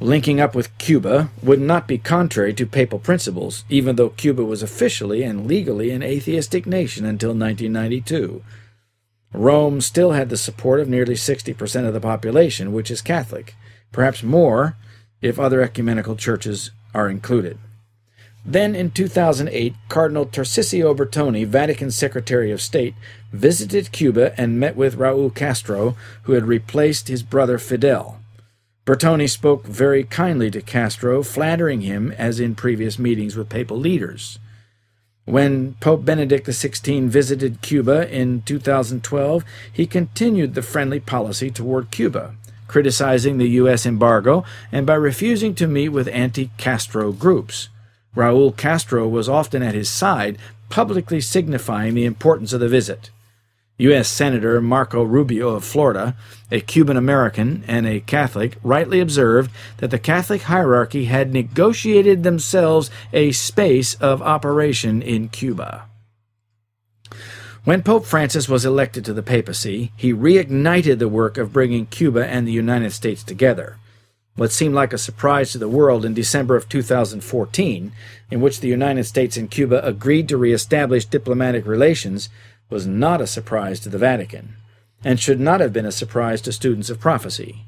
[0.00, 4.62] Linking up with Cuba would not be contrary to papal principles, even though Cuba was
[4.62, 8.44] officially and legally an atheistic nation until 1992.
[9.32, 13.54] Rome still had the support of nearly 60% of the population, which is Catholic,
[13.90, 14.76] perhaps more
[15.20, 17.58] if other ecumenical churches are included.
[18.44, 22.94] Then in 2008, Cardinal Tarcisio Bertone, Vatican Secretary of State,
[23.30, 28.20] visited Cuba and met with Raul Castro, who had replaced his brother Fidel.
[28.86, 34.38] Bertone spoke very kindly to Castro, flattering him as in previous meetings with papal leaders.
[35.26, 42.34] When Pope Benedict XVI visited Cuba in 2012, he continued the friendly policy toward Cuba
[42.68, 43.84] criticizing the U.S.
[43.84, 47.68] embargo, and by refusing to meet with anti Castro groups.
[48.14, 50.38] Raul Castro was often at his side,
[50.68, 53.10] publicly signifying the importance of the visit.
[53.78, 54.08] U.S.
[54.08, 56.16] Senator Marco Rubio of Florida,
[56.50, 62.90] a Cuban American and a Catholic, rightly observed that the Catholic hierarchy had negotiated themselves
[63.12, 65.84] a space of operation in Cuba.
[67.68, 72.26] When Pope Francis was elected to the papacy, he reignited the work of bringing Cuba
[72.26, 73.76] and the United States together.
[74.36, 77.92] What seemed like a surprise to the world in December of 2014,
[78.30, 82.30] in which the United States and Cuba agreed to reestablish diplomatic relations,
[82.70, 84.54] was not a surprise to the Vatican,
[85.04, 87.66] and should not have been a surprise to students of prophecy.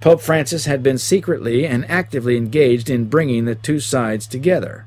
[0.00, 4.86] Pope Francis had been secretly and actively engaged in bringing the two sides together.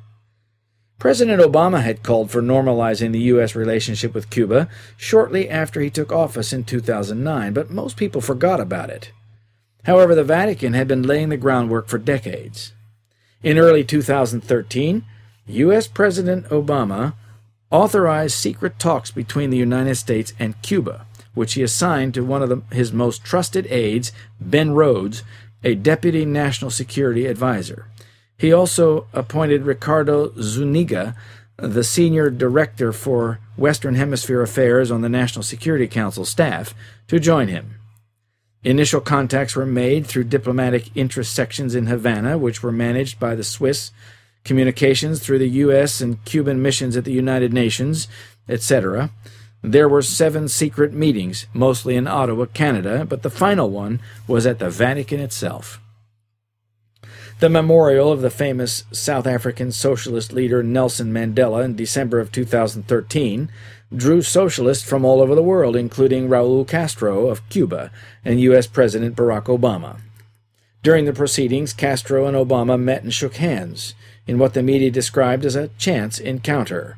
[1.00, 3.56] President Obama had called for normalizing the U.S.
[3.56, 8.89] relationship with Cuba shortly after he took office in 2009, but most people forgot about
[8.89, 9.14] it.
[9.86, 12.74] However, the Vatican had been laying the groundwork for decades.
[13.41, 15.06] In early 2013,
[15.47, 15.88] U.S.
[15.88, 17.14] President Obama
[17.72, 22.50] authorized secret talks between the United States and Cuba, which he assigned to one of
[22.50, 25.24] the, his most trusted aides, Ben Rhodes,
[25.64, 27.88] a deputy national security advisor.
[28.40, 31.14] He also appointed Ricardo Zuniga,
[31.58, 36.74] the senior director for Western Hemisphere Affairs on the National Security Council staff,
[37.10, 37.76] to join him.
[38.64, 43.44] Initial contacts were made through diplomatic interest sections in Havana, which were managed by the
[43.44, 43.92] Swiss
[44.46, 46.00] communications through the U.S.
[46.00, 48.08] and Cuban missions at the United Nations,
[48.48, 49.12] etc.
[49.62, 54.60] There were seven secret meetings, mostly in Ottawa, Canada, but the final one was at
[54.60, 55.82] the Vatican itself.
[57.40, 63.50] The memorial of the famous South African socialist leader Nelson Mandela in December of 2013
[63.96, 67.92] drew socialists from all over the world, including Raul Castro of Cuba
[68.26, 68.68] and U.S.
[68.68, 70.02] President Barack Obama.
[70.84, 73.96] During the proceedings, Castro and Obama met and shook hands
[74.28, 76.98] in what the media described as a chance encounter.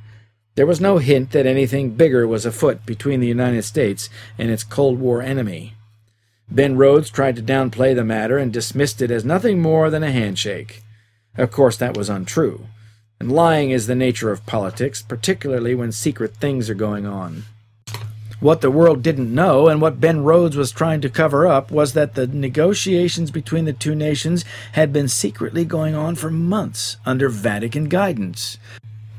[0.56, 4.64] There was no hint that anything bigger was afoot between the United States and its
[4.64, 5.76] Cold War enemy.
[6.52, 10.12] Ben Rhodes tried to downplay the matter and dismissed it as nothing more than a
[10.12, 10.84] handshake.
[11.38, 12.68] Of course, that was untrue,
[13.22, 17.45] and lying is the nature of politics, particularly when secret things are going on.
[18.41, 21.93] What the world didn't know, and what Ben Rhodes was trying to cover up, was
[21.93, 24.43] that the negotiations between the two nations
[24.74, 28.58] had been secretly going on for months under Vatican guidance.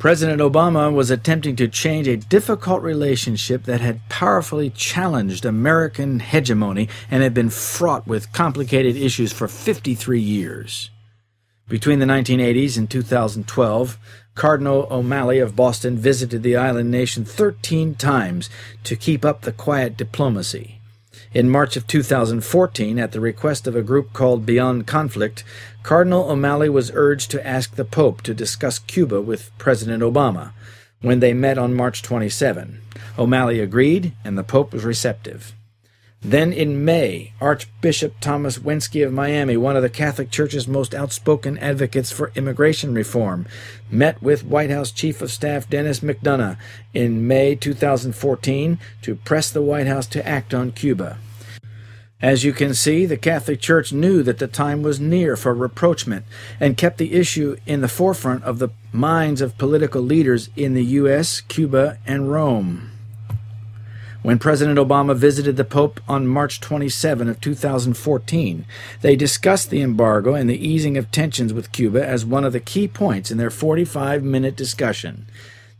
[0.03, 6.88] President Obama was attempting to change a difficult relationship that had powerfully challenged American hegemony
[7.09, 10.90] and had been fraught with complicated issues for 53 years.
[11.68, 13.96] Between the 1980s and 2012,
[14.34, 18.50] Cardinal O'Malley of Boston visited the island nation 13 times
[18.82, 20.80] to keep up the quiet diplomacy.
[21.35, 25.45] In March of 2014, at the request of a group called Beyond Conflict,
[25.83, 30.53] Cardinal O'Malley was urged to ask the Pope to discuss Cuba with President Obama.
[31.01, 32.83] When they met on March 27,
[33.18, 35.55] O'Malley agreed, and the Pope was receptive.
[36.25, 41.59] Then in May, Archbishop Thomas Wenski of Miami, one of the Catholic Church's most outspoken
[41.59, 43.45] advocates for immigration reform,
[43.91, 46.57] met with White House Chief of Staff Denis McDonough
[46.95, 51.18] in May 2014 to press the White House to act on Cuba.
[52.20, 56.25] As you can see, the Catholic Church knew that the time was near for rapprochement
[56.61, 60.85] and kept the issue in the forefront of the minds of political leaders in the
[60.85, 62.91] U.S., Cuba, and Rome.
[64.23, 68.64] When President Obama visited the Pope on March 27 of 2014,
[69.01, 72.61] they discussed the embargo and the easing of tensions with Cuba as one of the
[72.61, 75.27] key points in their 45-minute discussion.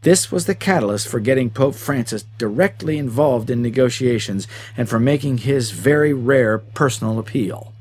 [0.03, 5.39] This was the catalyst for getting Pope Francis directly involved in negotiations and for making
[5.39, 7.73] his very rare personal appeal.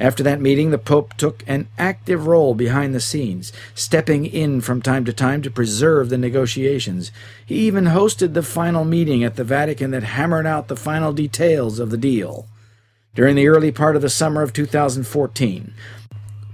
[0.00, 4.82] After that meeting, the Pope took an active role behind the scenes, stepping in from
[4.82, 7.12] time to time to preserve the negotiations.
[7.46, 11.78] He even hosted the final meeting at the Vatican that hammered out the final details
[11.78, 12.46] of the deal.
[13.14, 15.72] During the early part of the summer of 2014,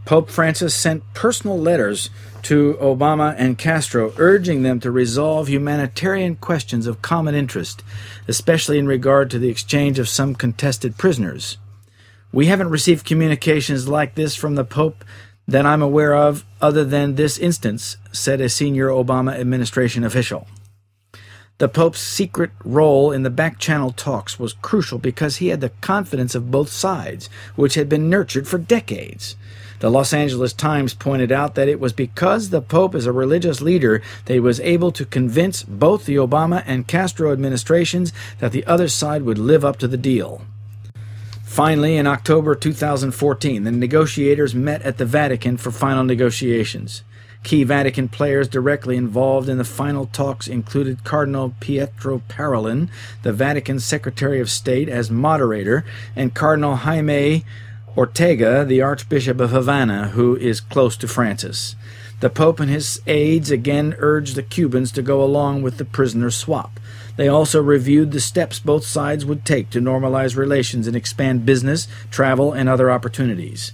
[0.05, 2.11] Pope Francis sent personal letters
[2.43, 7.83] to Obama and Castro urging them to resolve humanitarian questions of common interest,
[8.29, 11.57] especially in regard to the exchange of some contested prisoners.
[12.33, 15.05] We haven't received communications like this from the Pope
[15.49, 20.47] that I'm aware of, other than this instance, said a senior Obama administration official.
[21.59, 25.73] The Pope's secret role in the back channel talks was crucial because he had the
[25.81, 29.35] confidence of both sides, which had been nurtured for decades.
[29.81, 33.61] The Los Angeles Times pointed out that it was because the Pope is a religious
[33.61, 38.65] leader that he was able to convince both the Obama and Castro administrations that the
[38.67, 40.43] other side would live up to the deal.
[41.51, 47.03] Finally, in October 2014, the negotiators met at the Vatican for final negotiations.
[47.43, 52.89] Key Vatican players directly involved in the final talks included Cardinal Pietro Parolin,
[53.25, 55.85] the Vatican Secretary of State, as moderator,
[56.15, 57.45] and Cardinal Jaime
[57.97, 61.75] Ortega, the Archbishop of Havana, who is close to Francis.
[62.21, 66.31] The Pope and his aides again urged the Cubans to go along with the prisoner
[66.31, 66.79] swap.
[67.21, 71.87] They also reviewed the steps both sides would take to normalize relations and expand business,
[72.11, 73.73] travel, and other opportunities.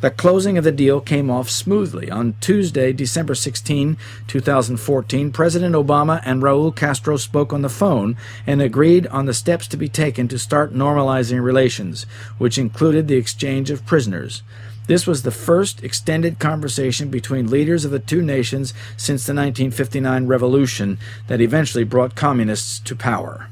[0.00, 2.10] The closing of the deal came off smoothly.
[2.10, 8.16] On Tuesday, December 16, 2014, President Obama and Raul Castro spoke on the phone
[8.48, 12.02] and agreed on the steps to be taken to start normalizing relations,
[12.36, 14.42] which included the exchange of prisoners.
[14.86, 20.26] This was the first extended conversation between leaders of the two nations since the 1959
[20.26, 23.48] revolution that eventually brought communists to power.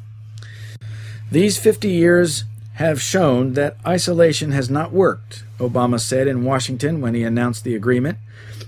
[1.31, 7.15] These 50 years have shown that isolation has not worked, Obama said in Washington when
[7.15, 8.19] he announced the agreement.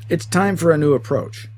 [0.09, 1.49] It's time for a new approach.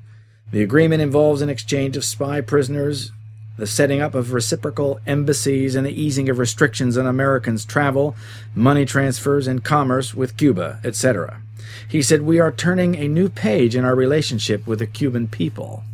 [0.50, 3.10] The agreement involves an exchange of spy prisoners,
[3.56, 8.16] the setting up of reciprocal embassies, and the easing of restrictions on Americans' travel,
[8.54, 11.40] money transfers, and commerce with Cuba, etc.
[11.88, 15.84] He said, We are turning a new page in our relationship with the Cuban people.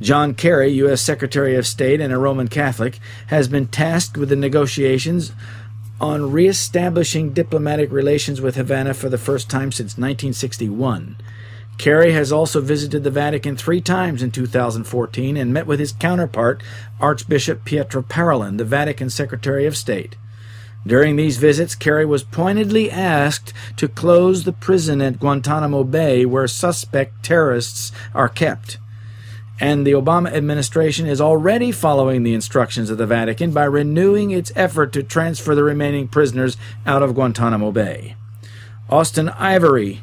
[0.00, 1.00] John Kerry, U.S.
[1.00, 2.98] Secretary of State and a Roman Catholic,
[3.28, 5.32] has been tasked with the negotiations
[6.00, 11.16] on reestablishing diplomatic relations with Havana for the first time since 1961.
[11.78, 16.62] Kerry has also visited the Vatican three times in 2014 and met with his counterpart,
[17.00, 20.16] Archbishop Pietro Parolin, the Vatican Secretary of State.
[20.86, 26.46] During these visits, Kerry was pointedly asked to close the prison at Guantanamo Bay where
[26.46, 28.78] suspect terrorists are kept
[29.58, 34.52] and the Obama administration is already following the instructions of the Vatican by renewing its
[34.54, 38.16] effort to transfer the remaining prisoners out of Guantanamo Bay.
[38.90, 39.98] Austen Ivereigh,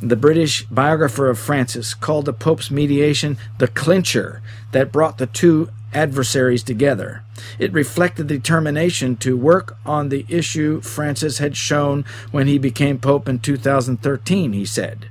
[0.00, 4.40] the British biographer of Francis, called the Pope's mediation the clincher
[4.72, 7.22] that brought the two adversaries together.
[7.58, 12.98] It reflected the determination to work on the issue Francis had shown when he became
[12.98, 15.08] Pope in 2013, he said.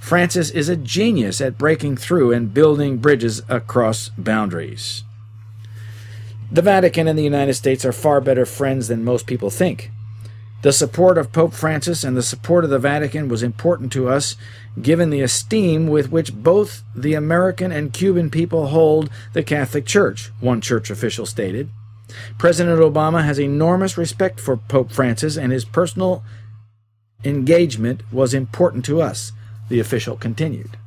[0.00, 5.02] Francis is a genius at breaking through and building bridges across boundaries.
[6.52, 9.90] The Vatican and the United States are far better friends than most people think.
[10.64, 14.34] The support of Pope Francis and the support of the Vatican was important to us,
[14.80, 20.32] given the esteem with which both the American and Cuban people hold the Catholic Church,
[20.40, 21.68] one church official stated.
[22.38, 26.24] President Obama has enormous respect for Pope Francis, and his personal
[27.24, 29.32] engagement was important to us
[29.68, 30.78] the official continued.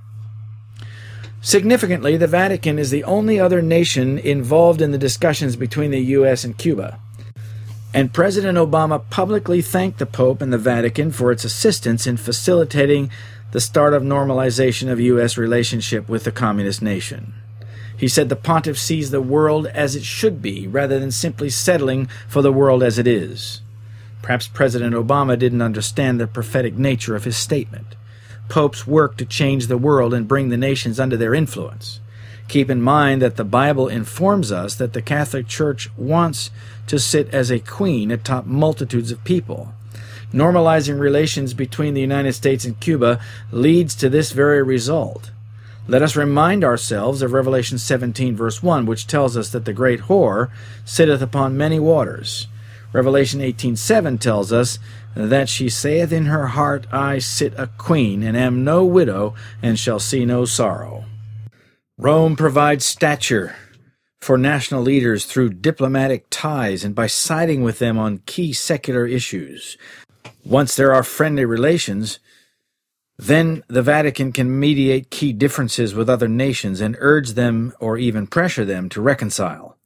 [1.39, 6.43] Significantly, the Vatican is the only other nation involved in the discussions between the U.S.
[6.43, 6.99] and Cuba.
[7.93, 13.09] And President Obama publicly thanked the Pope and the Vatican for its assistance in facilitating
[13.51, 15.37] the start of normalization of U.S.
[15.37, 17.33] relationship with the communist nation.
[17.97, 22.07] He said the pontiff sees the world as it should be rather than simply settling
[22.27, 23.61] for the world as it is.
[24.21, 27.95] Perhaps President Obama didn't understand the prophetic nature of his statement
[28.49, 31.99] popes work to change the world and bring the nations under their influence.
[32.47, 36.49] Keep in mind that the Bible informs us that the Catholic Church wants
[36.87, 39.73] to sit as a queen atop multitudes of people.
[40.33, 43.19] Normalizing relations between the United States and Cuba
[43.51, 45.31] leads to this very result.
[45.87, 50.01] Let us remind ourselves of Revelation 17, verse 1, which tells us that the great
[50.01, 50.49] whore
[50.83, 52.47] sitteth upon many waters.
[52.91, 54.79] Revelation 18:7 tells us
[55.15, 59.79] that she saith in her heart, I sit a queen, and am no widow, and
[59.79, 61.05] shall see no sorrow.
[61.97, 63.55] Rome provides stature
[64.19, 69.77] for national leaders through diplomatic ties and by siding with them on key secular issues.
[70.43, 72.19] Once there are friendly relations,
[73.17, 78.27] then the Vatican can mediate key differences with other nations and urge them or even
[78.27, 79.77] pressure them to reconcile.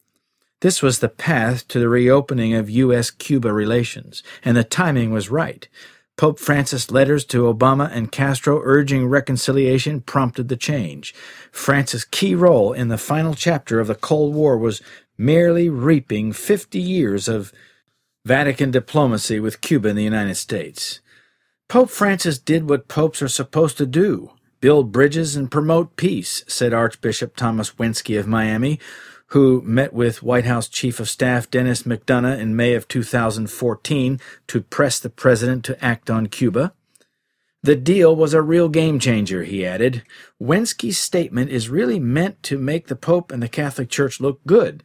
[0.59, 3.09] This was the path to the reopening of U.S.
[3.09, 5.67] Cuba relations, and the timing was right.
[6.21, 11.15] Pope Francis' letters to Obama and Castro urging reconciliation prompted the change.
[11.51, 14.83] Francis' key role in the final chapter of the Cold War was
[15.17, 17.51] merely reaping 50 years of
[18.23, 20.99] Vatican diplomacy with Cuba and the United States.
[21.67, 26.71] Pope Francis did what popes are supposed to do build bridges and promote peace, said
[26.71, 28.79] Archbishop Thomas Wenski of Miami,
[29.31, 34.61] who met with White House Chief of Staff Denis McDonough in May of 2014 to
[34.61, 36.73] press the president to act on Cuba.
[37.63, 40.03] The deal was a real game changer, he added.
[40.37, 44.83] Wenski's statement is really meant to make the Pope and the Catholic Church look good.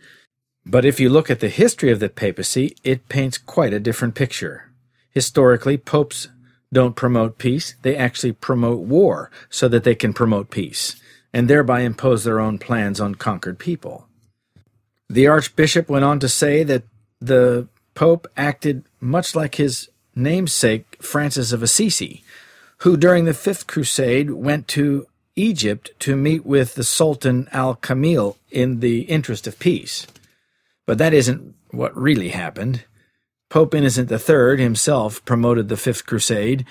[0.65, 4.15] But if you look at the history of the papacy, it paints quite a different
[4.15, 4.71] picture.
[5.11, 6.29] Historically, popes
[6.73, 10.95] don't promote peace, they actually promote war so that they can promote peace,
[11.33, 14.06] and thereby impose their own plans on conquered people.
[15.09, 16.83] The Archbishop went on to say that
[17.21, 22.23] the Pope acted much like his namesake Francis of Assisi,
[22.79, 28.37] who during the Fifth Crusade went to Egypt to meet with the Sultan Al Kamil
[28.51, 30.07] in the interest of peace.
[30.87, 32.85] But that isn't what really happened.
[33.49, 36.65] Pope Innocent III himself promoted the Fifth Crusade,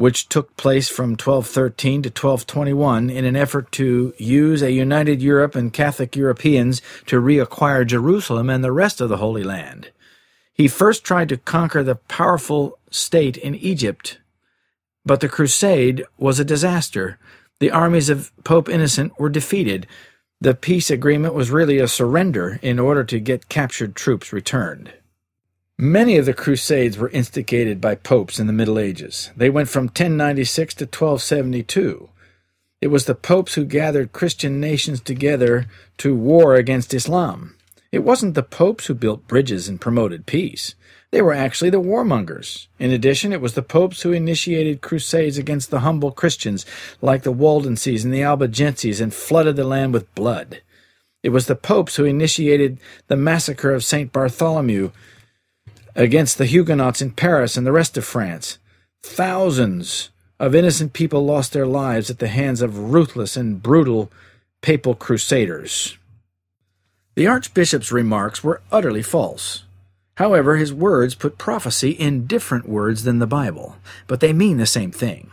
[0.00, 5.54] which took place from 1213 to 1221 in an effort to use a united Europe
[5.54, 9.90] and Catholic Europeans to reacquire Jerusalem and the rest of the Holy Land.
[10.54, 14.18] He first tried to conquer the powerful state in Egypt,
[15.04, 17.18] but the crusade was a disaster.
[17.58, 19.86] The armies of Pope Innocent were defeated.
[20.40, 24.94] The peace agreement was really a surrender in order to get captured troops returned.
[25.82, 29.30] Many of the Crusades were instigated by popes in the Middle Ages.
[29.34, 32.10] They went from 1096 to 1272.
[32.82, 37.56] It was the popes who gathered Christian nations together to war against Islam.
[37.92, 40.74] It wasn't the popes who built bridges and promoted peace.
[41.12, 42.66] They were actually the warmongers.
[42.78, 46.66] In addition, it was the popes who initiated crusades against the humble Christians,
[47.00, 50.60] like the Waldenses and the Albigenses, and flooded the land with blood.
[51.22, 54.12] It was the popes who initiated the massacre of St.
[54.12, 54.90] Bartholomew
[56.00, 58.58] against the Huguenots in Paris and the rest of France.
[59.02, 64.10] Thousands of innocent people lost their lives at the hands of ruthless and brutal
[64.62, 65.98] papal crusaders.
[67.16, 69.64] The Archbishop's remarks were utterly false.
[70.16, 73.76] However, his words put prophecy in different words than the Bible,
[74.06, 75.30] but they mean the same thing.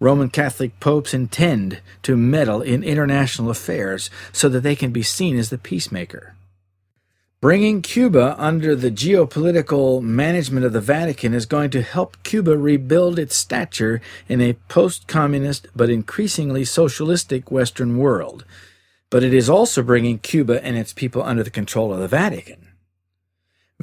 [0.00, 5.38] Roman Catholic popes intend to meddle in international affairs so that they can be seen
[5.38, 6.31] as the peacemaker.
[7.42, 13.18] Bringing Cuba under the geopolitical management of the Vatican is going to help Cuba rebuild
[13.18, 18.44] its stature in a post communist but increasingly socialistic Western world
[19.12, 22.71] but it is also bringing Cuba and its people under the control of the Vatican.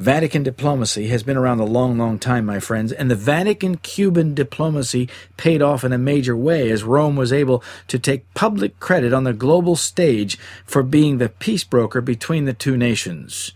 [0.00, 4.32] Vatican diplomacy has been around a long, long time, my friends, and the Vatican Cuban
[4.32, 9.12] diplomacy paid off in a major way as Rome was able to take public credit
[9.12, 13.52] on the global stage for being the peace broker between the two nations.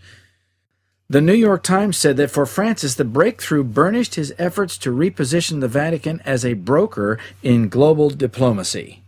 [1.09, 5.61] The New York Times said that for Francis, the breakthrough burnished his efforts to reposition
[5.61, 9.01] the Vatican as a broker in global diplomacy.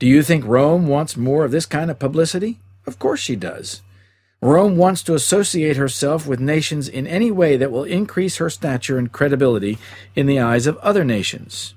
[0.00, 2.58] Do you think Rome wants more of this kind of publicity?
[2.88, 3.82] Of course she does.
[4.42, 8.98] Rome wants to associate herself with nations in any way that will increase her stature
[8.98, 9.78] and credibility
[10.14, 11.74] in the eyes of other nations.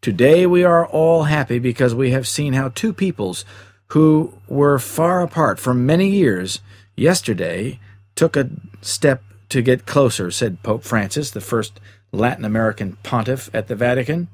[0.00, 3.44] Today we are all happy because we have seen how two peoples
[3.88, 6.60] who were far apart for many years
[6.96, 7.78] yesterday
[8.14, 11.80] took a step to get closer, said Pope Francis, the first
[12.12, 14.28] Latin American pontiff at the Vatican.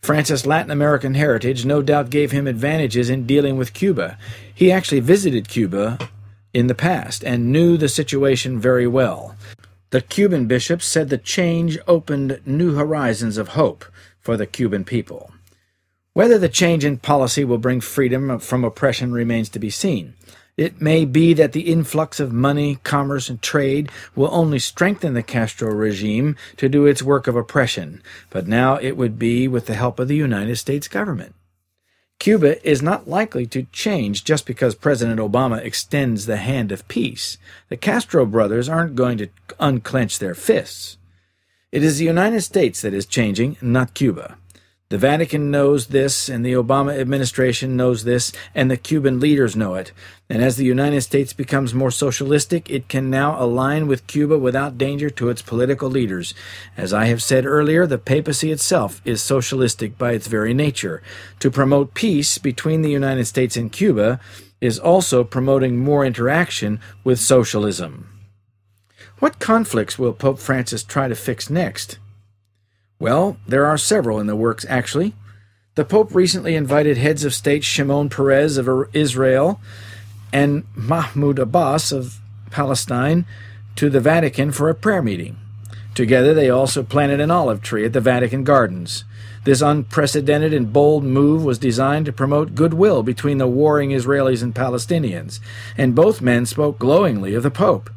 [0.00, 4.16] Francis' Latin American heritage no doubt gave him advantages in dealing with Cuba.
[4.54, 5.98] He actually visited Cuba
[6.52, 9.34] in the past and knew the situation very well.
[9.90, 13.84] The Cuban bishops said the change opened new horizons of hope
[14.20, 15.32] for the Cuban people.
[16.12, 20.14] Whether the change in policy will bring freedom from oppression remains to be seen.
[20.56, 25.22] It may be that the influx of money, commerce, and trade will only strengthen the
[25.22, 29.74] Castro regime to do its work of oppression, but now it would be with the
[29.74, 31.34] help of the United States government.
[32.20, 37.38] Cuba is not likely to change just because President Obama extends the hand of peace.
[37.70, 40.98] The Castro brothers aren't going to unclench their fists.
[41.72, 44.36] It is the United States that is changing, not Cuba.
[44.90, 49.76] The Vatican knows this, and the Obama administration knows this, and the Cuban leaders know
[49.76, 49.92] it.
[50.28, 54.78] And as the United States becomes more socialistic, it can now align with Cuba without
[54.78, 56.34] danger to its political leaders.
[56.76, 61.04] As I have said earlier, the papacy itself is socialistic by its very nature.
[61.38, 64.18] To promote peace between the United States and Cuba
[64.60, 68.10] is also promoting more interaction with socialism.
[69.20, 72.00] What conflicts will Pope Francis try to fix next?
[73.00, 75.14] Well, there are several in the works, actually.
[75.74, 79.58] The Pope recently invited heads of state Shimon Peres of Israel
[80.32, 82.20] and Mahmoud Abbas of
[82.50, 83.24] Palestine
[83.76, 85.38] to the Vatican for a prayer meeting.
[85.94, 89.04] Together, they also planted an olive tree at the Vatican Gardens.
[89.44, 94.54] This unprecedented and bold move was designed to promote goodwill between the warring Israelis and
[94.54, 95.40] Palestinians,
[95.78, 97.88] and both men spoke glowingly of the Pope.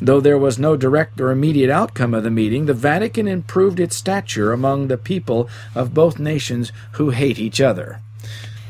[0.00, 3.96] Though there was no direct or immediate outcome of the meeting, the Vatican improved its
[3.96, 8.00] stature among the people of both nations who hate each other.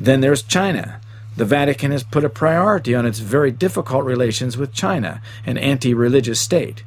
[0.01, 1.01] Then there's China.
[1.37, 5.95] The Vatican has put a priority on its very difficult relations with China, an anti
[5.95, 6.83] religious state.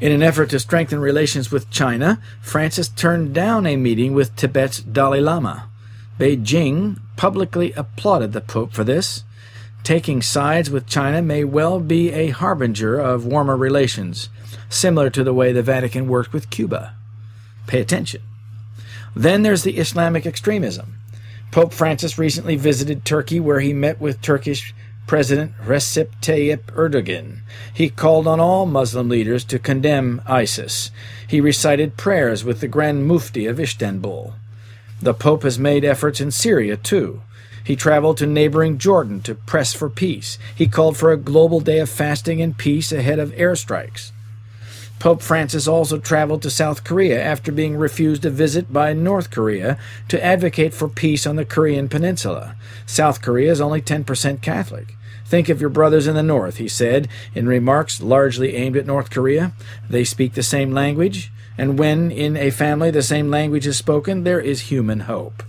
[0.00, 4.80] In an effort to strengthen relations with China, Francis turned down a meeting with Tibet's
[4.80, 5.68] Dalai Lama.
[6.18, 9.24] Beijing publicly applauded the Pope for this.
[9.84, 14.28] Taking sides with China may well be a harbinger of warmer relations,
[14.68, 16.94] similar to the way the Vatican worked with Cuba.
[17.66, 18.22] Pay attention.
[19.14, 20.98] Then there's the Islamic extremism.
[21.50, 24.72] Pope Francis recently visited Turkey, where he met with Turkish
[25.06, 27.40] President Recep Tayyip Erdogan.
[27.74, 30.90] He called on all Muslim leaders to condemn ISIS.
[31.26, 34.34] He recited prayers with the Grand Mufti of Istanbul.
[35.00, 37.20] The Pope has made efforts in Syria, too.
[37.64, 40.38] He traveled to neighboring Jordan to press for peace.
[40.54, 44.12] He called for a global day of fasting and peace ahead of airstrikes.
[44.98, 49.76] Pope Francis also traveled to South Korea after being refused a visit by North Korea
[50.06, 52.54] to advocate for peace on the Korean peninsula.
[52.86, 54.94] South Korea is only 10% Catholic.
[55.24, 59.10] Think of your brothers in the North, he said, in remarks largely aimed at North
[59.10, 59.52] Korea.
[59.90, 64.22] They speak the same language, and when in a family the same language is spoken,
[64.22, 65.42] there is human hope.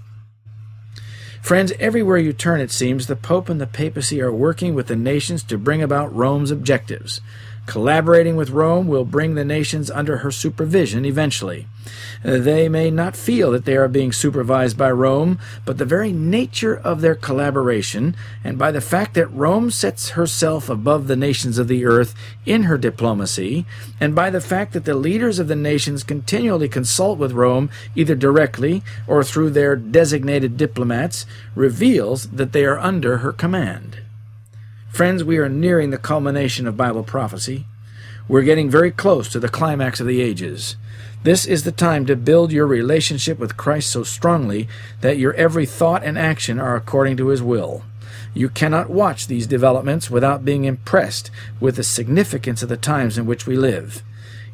[1.44, 4.96] Friends, everywhere you turn, it seems, the Pope and the papacy are working with the
[4.96, 7.20] nations to bring about Rome's objectives.
[7.66, 11.68] Collaborating with Rome will bring the nations under her supervision eventually.
[12.24, 16.12] Uh, they may not feel that they are being supervised by Rome, but the very
[16.12, 21.58] nature of their collaboration, and by the fact that Rome sets herself above the nations
[21.58, 22.14] of the earth
[22.46, 23.66] in her diplomacy,
[24.00, 28.16] and by the fact that the leaders of the nations continually consult with Rome, either
[28.16, 34.03] directly or through their designated diplomats, reveals that they are under her command.
[34.94, 37.66] Friends, we are nearing the culmination of Bible prophecy.
[38.28, 40.76] We're getting very close to the climax of the ages.
[41.24, 44.68] This is the time to build your relationship with Christ so strongly
[45.02, 47.82] that your every thought and action are according to His will.
[48.36, 53.26] You cannot watch these developments without being impressed with the significance of the times in
[53.26, 54.04] which we live.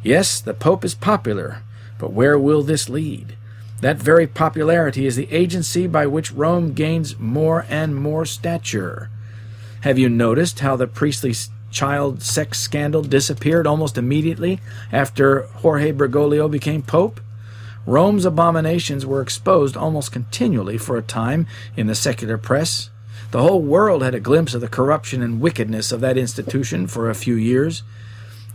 [0.04, 1.64] Yes, the Pope is popular,
[1.98, 3.36] but where will this lead?
[3.82, 9.10] That very popularity is the agency by which Rome gains more and more stature.
[9.82, 11.34] Have you noticed how the priestly
[11.72, 14.60] child sex scandal disappeared almost immediately
[14.92, 17.22] after Jorge Bergoglio became pope?
[17.86, 22.90] Rome's abominations were exposed almost continually for a time in the secular press.
[23.32, 27.10] The whole world had a glimpse of the corruption and wickedness of that institution for
[27.10, 27.82] a few years.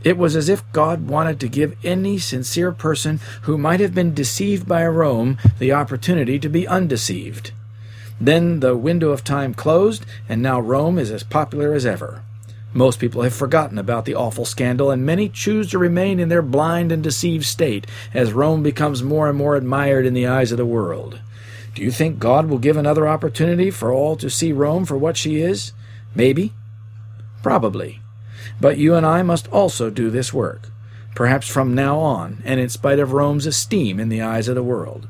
[0.03, 4.12] It was as if God wanted to give any sincere person who might have been
[4.12, 7.53] deceived by Rome the opportunity to be undeceived.
[8.21, 12.23] Then the window of time closed, and now Rome is as popular as ever.
[12.73, 16.43] Most people have forgotten about the awful scandal, and many choose to remain in their
[16.43, 20.59] blind and deceived state as Rome becomes more and more admired in the eyes of
[20.59, 21.21] the world.
[21.75, 25.17] Do you think God will give another opportunity for all to see Rome for what
[25.17, 25.73] she is?
[26.15, 26.53] Maybe.
[27.43, 28.01] Probably.
[28.61, 30.69] But you and I must also do this work,
[31.15, 34.62] perhaps from now on, and in spite of Rome's esteem in the eyes of the
[34.62, 35.09] world.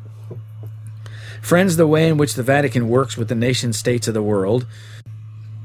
[1.45, 4.64] Friends, the way in which the Vatican works with the nation states of the world,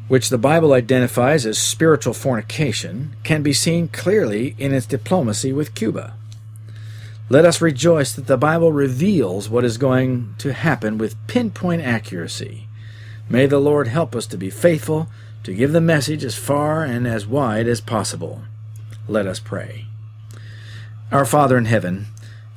[0.09, 5.75] which the Bible identifies as spiritual fornication, can be seen clearly in its diplomacy with
[5.75, 6.15] Cuba.
[7.29, 12.67] Let us rejoice that the Bible reveals what is going to happen with pinpoint accuracy.
[13.29, 15.07] May the Lord help us to be faithful,
[15.45, 18.41] to give the message as far and as wide as possible.
[19.07, 19.85] Let us pray.
[21.09, 22.07] Our Father in heaven,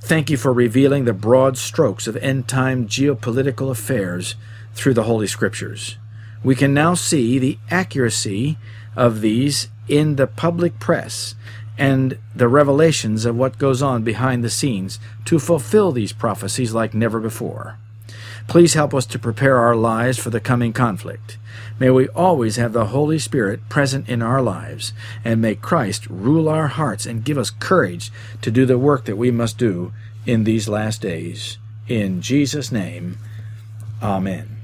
[0.04, 4.34] Thank you for revealing the broad strokes of end time geopolitical affairs
[4.74, 5.96] through the Holy Scriptures.
[6.42, 8.58] We can now see the accuracy
[8.96, 11.36] of these in the public press
[11.78, 16.94] and the revelations of what goes on behind the scenes to fulfill these prophecies like
[16.94, 17.78] never before.
[18.48, 21.38] Please help us to prepare our lives for the coming conflict.
[21.78, 24.92] May we always have the Holy Spirit present in our lives,
[25.24, 29.16] and may Christ rule our hearts and give us courage to do the work that
[29.16, 29.92] we must do
[30.26, 31.58] in these last days.
[31.88, 33.18] In Jesus' name,
[34.02, 34.61] Amen.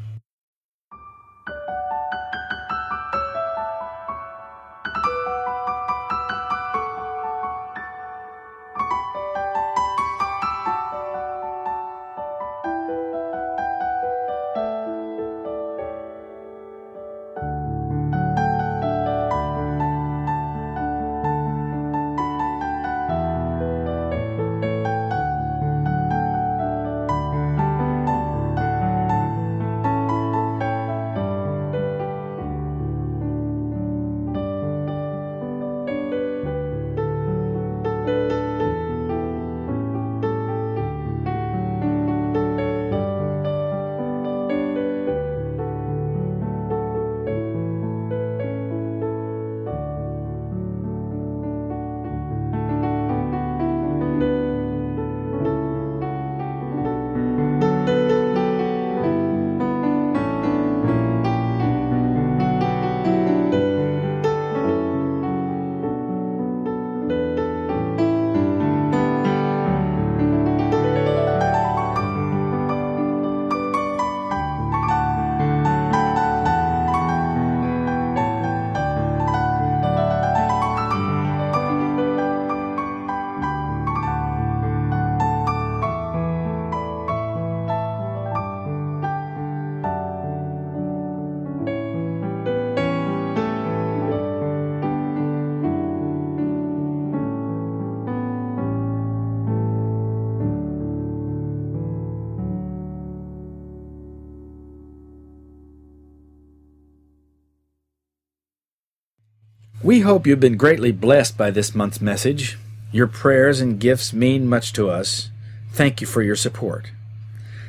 [110.19, 112.59] Hope you've been greatly blessed by this month's message.
[112.91, 115.31] Your prayers and gifts mean much to us.
[115.71, 116.91] Thank you for your support.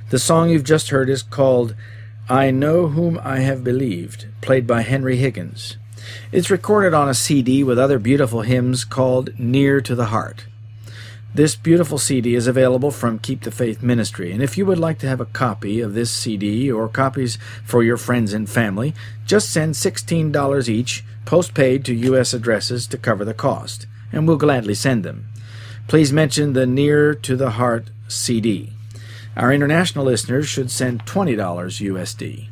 [0.10, 1.76] The song you've just heard is called
[2.28, 5.78] I Know Whom I Have Believed, played by Henry Higgins.
[6.32, 10.47] It's recorded on a CD with other beautiful hymns called Near to the Heart.
[11.36, 14.97] This beautiful CD is available from Keep the Faith Ministry, and if you would like
[15.00, 18.95] to have a copy of this CD or copies for your friends and family,
[19.28, 22.34] just send $16 each, postpaid to U.S.
[22.34, 25.28] addresses to cover the cost, and we'll gladly send them.
[25.88, 28.72] Please mention the Near to the Heart CD.
[29.38, 32.48] Our international listeners should send $20 USD.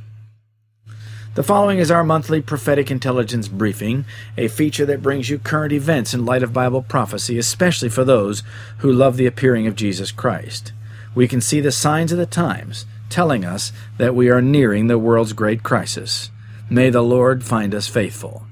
[1.34, 4.06] The following is our monthly prophetic intelligence briefing,
[4.38, 8.44] a feature that brings you current events in light of Bible prophecy, especially for those
[8.78, 10.72] who love the appearing of Jesus Christ.
[11.16, 15.00] We can see the signs of the times telling us that we are nearing the
[15.00, 16.30] world's great crisis.
[16.70, 18.44] May the Lord find us faithful.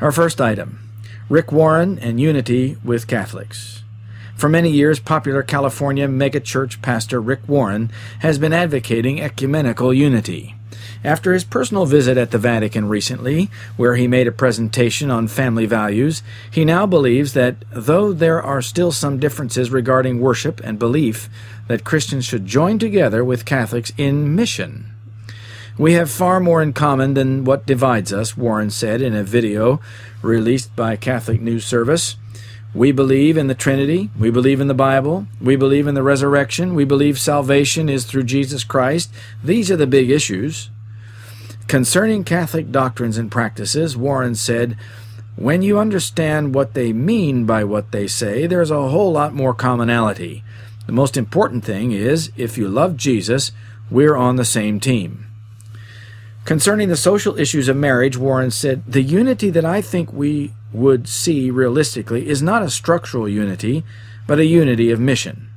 [0.00, 0.78] Our first item
[1.28, 3.82] Rick Warren and unity with Catholics.
[4.36, 7.90] For many years, popular California megachurch pastor Rick Warren
[8.20, 10.54] has been advocating ecumenical unity.
[11.02, 15.66] After his personal visit at the Vatican recently, where he made a presentation on family
[15.66, 21.28] values, he now believes that though there are still some differences regarding worship and belief,
[21.66, 24.94] that Christians should join together with Catholics in mission.
[25.78, 29.80] We have far more in common than what divides us, Warren said in a video
[30.22, 32.16] released by Catholic News Service.
[32.74, 34.10] We believe in the Trinity.
[34.18, 35.28] We believe in the Bible.
[35.40, 36.74] We believe in the resurrection.
[36.74, 39.12] We believe salvation is through Jesus Christ.
[39.44, 40.68] These are the big issues.
[41.68, 44.76] Concerning Catholic doctrines and practices, Warren said,
[45.36, 49.54] When you understand what they mean by what they say, there's a whole lot more
[49.54, 50.42] commonality.
[50.86, 53.52] The most important thing is, if you love Jesus,
[53.92, 55.27] we're on the same team.
[56.48, 61.06] Concerning the social issues of marriage, Warren said, The unity that I think we would
[61.06, 63.84] see realistically is not a structural unity,
[64.26, 65.50] but a unity of mission.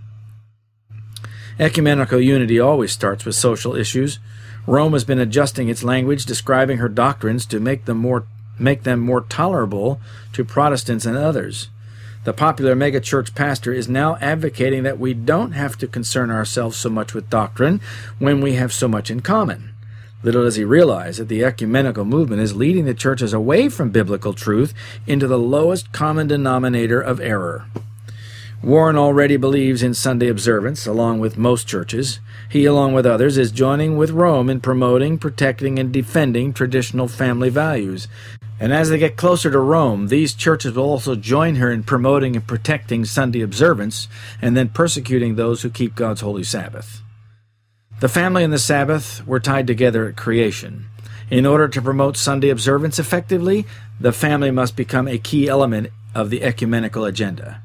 [1.58, 4.20] Ecumenical unity always starts with social issues.
[4.68, 8.28] Rome has been adjusting its language, describing her doctrines to make them more
[8.60, 10.02] make them more tolerable
[10.34, 11.70] to Protestants and others.
[12.26, 16.89] The popular megachurch pastor is now advocating that we don't have to concern ourselves so
[16.89, 17.80] much with doctrine
[18.20, 19.70] when we have so much in common.
[20.24, 24.34] Little does he realize that the ecumenical movement is leading the churches away from biblical
[24.34, 24.74] truth
[25.07, 27.65] into the lowest common denominator of error.
[28.63, 32.19] Warren already believes in Sunday observance, along with most churches.
[32.47, 37.49] He, along with others, is joining with Rome in promoting, protecting, and defending traditional family
[37.49, 38.07] values.
[38.59, 42.36] And as they get closer to Rome, these churches will also join her in promoting
[42.36, 44.07] and protecting Sunday observance
[44.39, 47.01] and then persecuting those who keep God's holy Sabbath.
[48.02, 50.88] The family and the Sabbath were tied together at creation.
[51.30, 53.68] In order to promote Sunday observance effectively,
[53.99, 57.62] the family must become a key element of the ecumenical agenda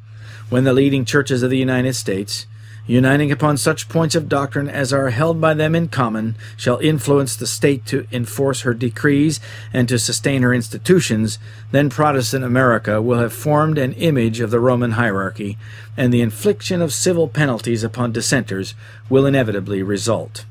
[0.50, 2.44] when the leading churches of the United States,
[2.86, 7.34] uniting upon such points of doctrine as are held by them in common, shall influence
[7.34, 9.40] the state to enforce her decrees
[9.72, 11.38] and to sustain her institutions,
[11.72, 15.58] then Protestant America will have formed an image of the Roman hierarchy,
[15.96, 18.74] and the infliction of civil penalties upon dissenters
[19.08, 20.44] will inevitably result.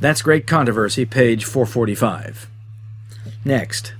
[0.00, 2.48] That's Great Controversy, page 445.
[3.44, 3.94] Next,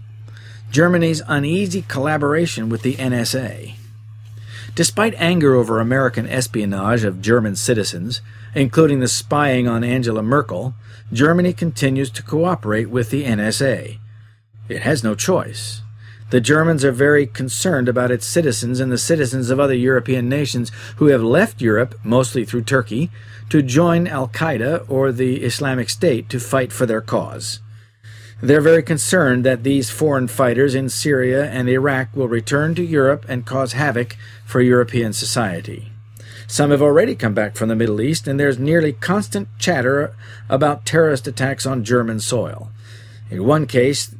[0.70, 3.74] Germany's uneasy collaboration with the NSA.
[4.74, 8.20] Despite anger over American espionage of German citizens,
[8.54, 10.74] including the spying on Angela Merkel,
[11.12, 13.98] Germany continues to cooperate with the NSA.
[14.68, 15.82] It has no choice.
[16.30, 20.70] The Germans are very concerned about its citizens and the citizens of other European nations
[20.96, 23.10] who have left Europe, mostly through Turkey,
[23.48, 27.58] to join Al Qaeda or the Islamic State to fight for their cause.
[28.42, 33.26] They're very concerned that these foreign fighters in Syria and Iraq will return to Europe
[33.28, 34.16] and cause havoc
[34.46, 35.92] for European society.
[36.46, 40.16] Some have already come back from the Middle East, and there's nearly constant chatter
[40.48, 42.70] about terrorist attacks on German soil.
[43.30, 44.14] In one case,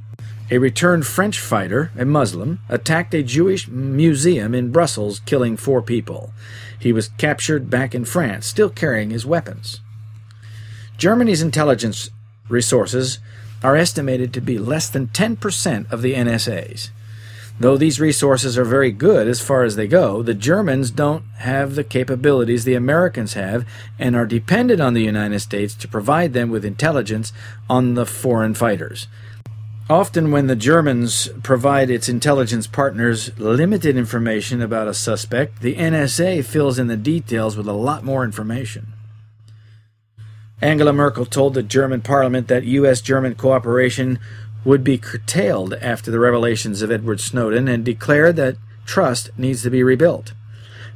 [0.50, 6.32] a returned French fighter, a Muslim, attacked a Jewish museum in Brussels, killing four people.
[6.78, 9.80] He was captured back in France, still carrying his weapons.
[10.98, 12.10] Germany's intelligence
[12.48, 13.18] resources
[13.62, 16.90] are estimated to be less than 10% of the NSA's.
[17.60, 21.74] Though these resources are very good as far as they go, the Germans don't have
[21.74, 23.66] the capabilities the Americans have
[23.98, 27.34] and are dependent on the United States to provide them with intelligence
[27.68, 29.08] on the foreign fighters.
[29.90, 36.44] Often, when the Germans provide its intelligence partners limited information about a suspect, the NSA
[36.44, 38.94] fills in the details with a lot more information.
[40.62, 43.00] Angela Merkel told the German parliament that U.S.
[43.00, 44.18] German cooperation
[44.62, 49.70] would be curtailed after the revelations of Edward Snowden and declared that trust needs to
[49.70, 50.34] be rebuilt.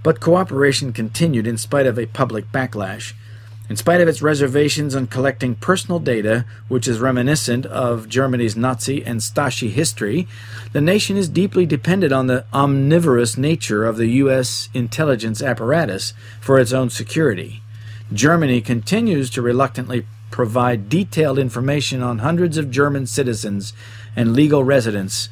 [0.02, 3.14] But cooperation continued in spite of a public backlash.
[3.70, 9.02] In spite of its reservations on collecting personal data, which is reminiscent of Germany's Nazi
[9.02, 10.28] and Stasi history,
[10.74, 14.68] the nation is deeply dependent on the omnivorous nature of the U.S.
[14.74, 16.12] intelligence apparatus
[16.42, 17.62] for its own security.
[18.14, 23.72] Germany continues to reluctantly provide detailed information on hundreds of German citizens
[24.14, 25.28] and legal residents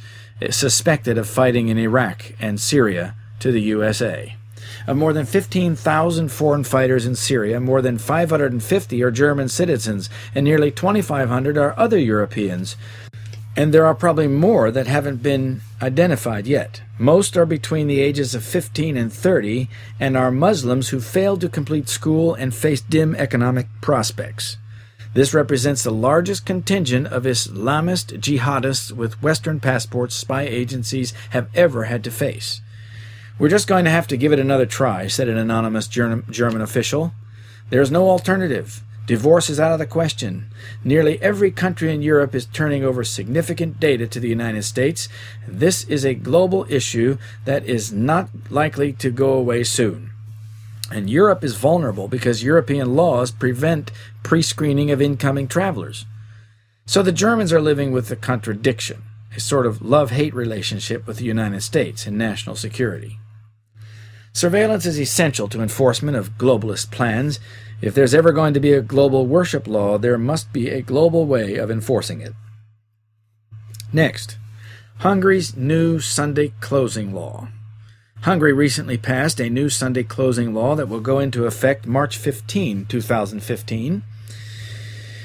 [0.51, 4.37] suspected of fighting in Iraq and Syria to the USA.
[4.87, 10.45] Of more than 15,000 foreign fighters in Syria, more than 550 are German citizens, and
[10.45, 12.77] nearly 2,500 are other Europeans.
[13.55, 16.81] And there are probably more that haven't been identified yet.
[16.99, 19.69] Most are between the ages of 15 and 30
[20.01, 24.57] and are Muslims who failed to complete school and face dim economic prospects.
[25.15, 31.85] This represents the largest contingent of Islamist jihadists with Western passports spy agencies have ever
[31.85, 32.63] had to face.
[33.39, 37.13] We're just going to have to give it another try, said an anonymous German official.
[37.69, 38.83] There is no alternative.
[39.07, 40.47] Divorce is out of the question.
[40.85, 45.09] Nearly every country in Europe is turning over significant data to the United States.
[45.47, 50.11] This is a global issue that is not likely to go away soon.
[50.93, 53.91] And Europe is vulnerable because European laws prevent
[54.23, 56.05] pre screening of incoming travelers.
[56.87, 59.03] So the Germans are living with the contradiction,
[59.35, 63.19] a sort of love hate relationship with the United States in national security.
[64.35, 67.39] Surveillance is essential to enforcement of globalist plans.
[67.83, 71.27] If there's ever going to be a global worship law, there must be a global
[71.27, 72.33] way of enforcing it.
[73.93, 74.39] Next,
[74.99, 77.49] Hungary's new Sunday closing law.
[78.21, 82.87] Hungary recently passed a new Sunday closing law that will go into effect March 15,
[82.87, 84.03] 2015.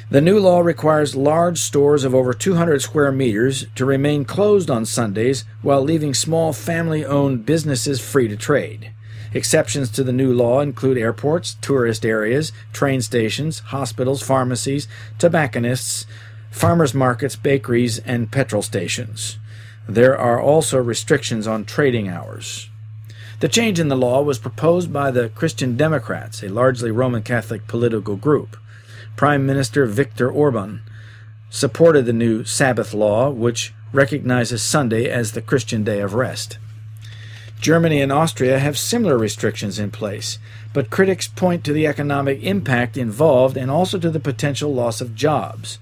[0.10, 4.84] The new law requires large stores of over 200 square meters to remain closed on
[4.86, 8.93] Sundays while leaving small family owned businesses free to trade.
[9.38, 14.88] Exceptions to the new law include airports, tourist areas, train stations, hospitals, pharmacies,
[15.19, 16.07] tobacconists,
[16.49, 19.38] farmers markets, bakeries, and petrol stations.
[19.88, 22.71] There are also restrictions on trading hours.
[23.39, 27.67] The change in the law was proposed by the Christian Democrats, a largely Roman Catholic
[27.67, 28.57] political group.
[29.15, 30.81] Prime Minister Viktor Orban
[31.51, 36.57] supported the new Sabbath law, which recognizes Sunday as the Christian day of rest.
[37.60, 40.38] Germany and Austria have similar restrictions in place,
[40.74, 45.16] but critics point to the economic impact involved and also to the potential loss of
[45.16, 45.80] jobs.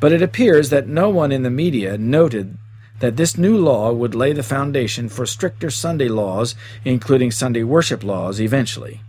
[0.00, 2.58] But it appears that no one in the media noted
[3.00, 6.54] that this new law would lay the foundation for stricter Sunday laws,
[6.84, 9.00] including Sunday worship laws, eventually.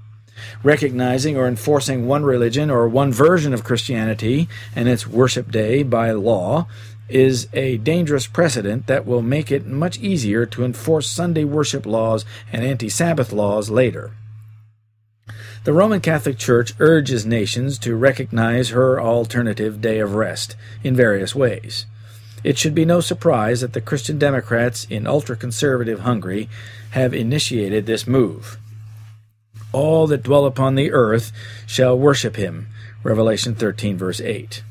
[0.64, 6.12] Recognizing or enforcing one religion or one version of Christianity and its worship day by
[6.12, 6.68] law
[7.10, 12.26] is a dangerous precedent that will make it much easier to enforce Sunday worship laws
[12.52, 14.12] and anti Sabbath laws later.
[15.66, 21.36] The Roman Catholic Church urges nations to recognize her alternative day of rest in various
[21.36, 21.86] ways.
[22.44, 26.48] It should be no surprise that the Christian Democrats in ultra conservative Hungary
[26.92, 28.58] have initiated this move.
[29.72, 31.32] All that dwell upon the earth
[31.68, 32.68] shall worship him.
[33.04, 34.64] Revelation 13, verse 8.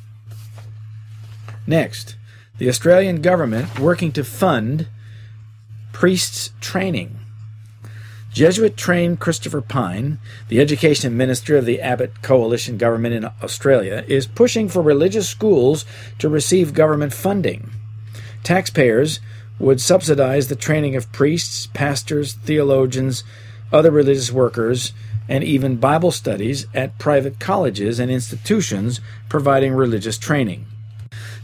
[1.67, 2.17] Next,
[2.59, 4.89] the Australian government working to fund
[5.93, 7.19] priests' training.
[8.33, 10.19] Jesuit trained Christopher Pyne,
[10.49, 15.85] the education minister of the Abbott coalition government in Australia, is pushing for religious schools
[16.19, 17.71] to receive government funding.
[18.45, 19.21] Taxpayers
[19.59, 23.25] would subsidize the training of priests, pastors, theologians,
[23.73, 24.93] other religious workers,
[25.29, 30.67] and even Bible studies at private colleges and institutions providing religious training.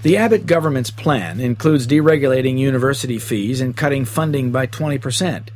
[0.05, 5.49] The Abbott government's plan includes deregulating university fees and cutting funding by 20%,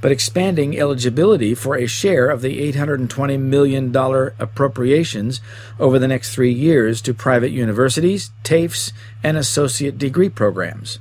[0.00, 3.92] but expanding eligibility for a share of the $820 million
[4.38, 5.40] appropriations
[5.80, 8.92] over the next three years to private universities, TAFEs,
[9.24, 11.00] and associate degree programs.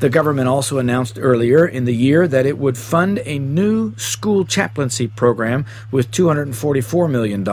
[0.00, 4.46] The government also announced earlier in the year that it would fund a new school
[4.46, 7.44] chaplaincy program with $244 million.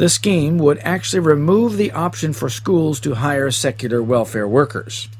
[0.00, 5.10] The scheme would actually remove the option for schools to hire secular welfare workers.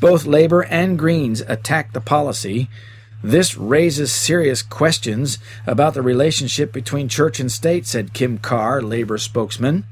[0.00, 2.68] Both Labor and Greens attacked the policy.
[3.22, 5.38] This raises serious questions
[5.68, 9.84] about the relationship between church and state, said Kim Carr, Labor spokesman.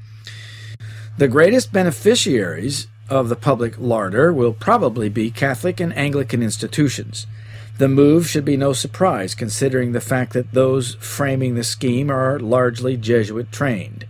[1.17, 7.27] The greatest beneficiaries of the public larder will probably be Catholic and Anglican institutions.
[7.81, 12.37] The move should be no surprise considering the fact that those framing the scheme are
[12.37, 14.05] largely Jesuit trained.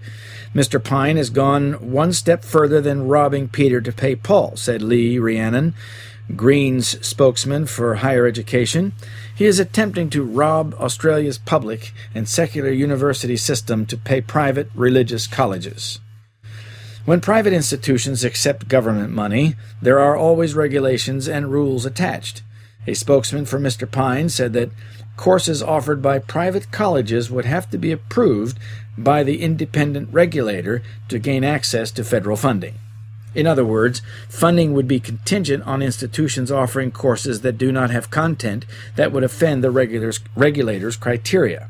[0.53, 0.83] Mr.
[0.83, 5.73] Pyne has gone one step further than robbing Peter to pay Paul, said Lee Rhiannon,
[6.35, 8.91] Green's spokesman for higher education.
[9.33, 15.27] He is attempting to rob Australia's public and secular university system to pay private religious
[15.27, 16.01] colleges.
[17.05, 22.43] When private institutions accept government money, there are always regulations and rules attached.
[22.87, 23.89] A spokesman for Mr.
[23.89, 24.71] Pyne said that
[25.15, 28.57] courses offered by private colleges would have to be approved
[28.97, 32.75] by the independent regulator to gain access to federal funding.
[33.33, 38.11] In other words, funding would be contingent on institutions offering courses that do not have
[38.11, 41.69] content that would offend the regulators' criteria.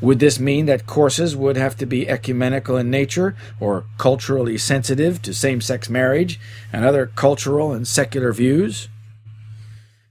[0.00, 5.22] Would this mean that courses would have to be ecumenical in nature or culturally sensitive
[5.22, 6.38] to same sex marriage
[6.72, 8.88] and other cultural and secular views?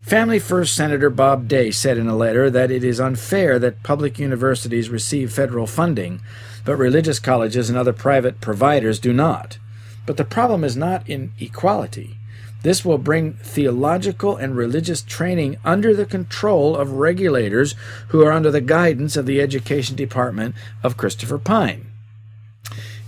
[0.01, 4.17] Family First Senator Bob Day said in a letter that it is unfair that public
[4.17, 6.21] universities receive federal funding,
[6.65, 9.59] but religious colleges and other private providers do not.
[10.05, 12.17] But the problem is not in equality.
[12.63, 17.75] This will bring theological and religious training under the control of regulators
[18.09, 21.87] who are under the guidance of the Education Department of Christopher Pyne.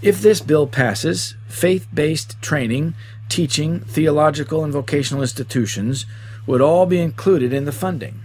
[0.02, 2.94] If this bill passes, faith based training,
[3.30, 6.06] teaching, theological, and vocational institutions
[6.46, 8.20] would all be included in the funding.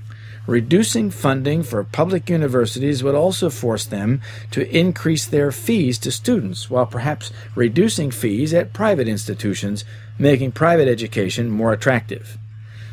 [0.46, 6.70] Reducing funding for public universities would also force them to increase their fees to students,
[6.70, 9.84] while perhaps reducing fees at private institutions,
[10.18, 12.38] making private education more attractive.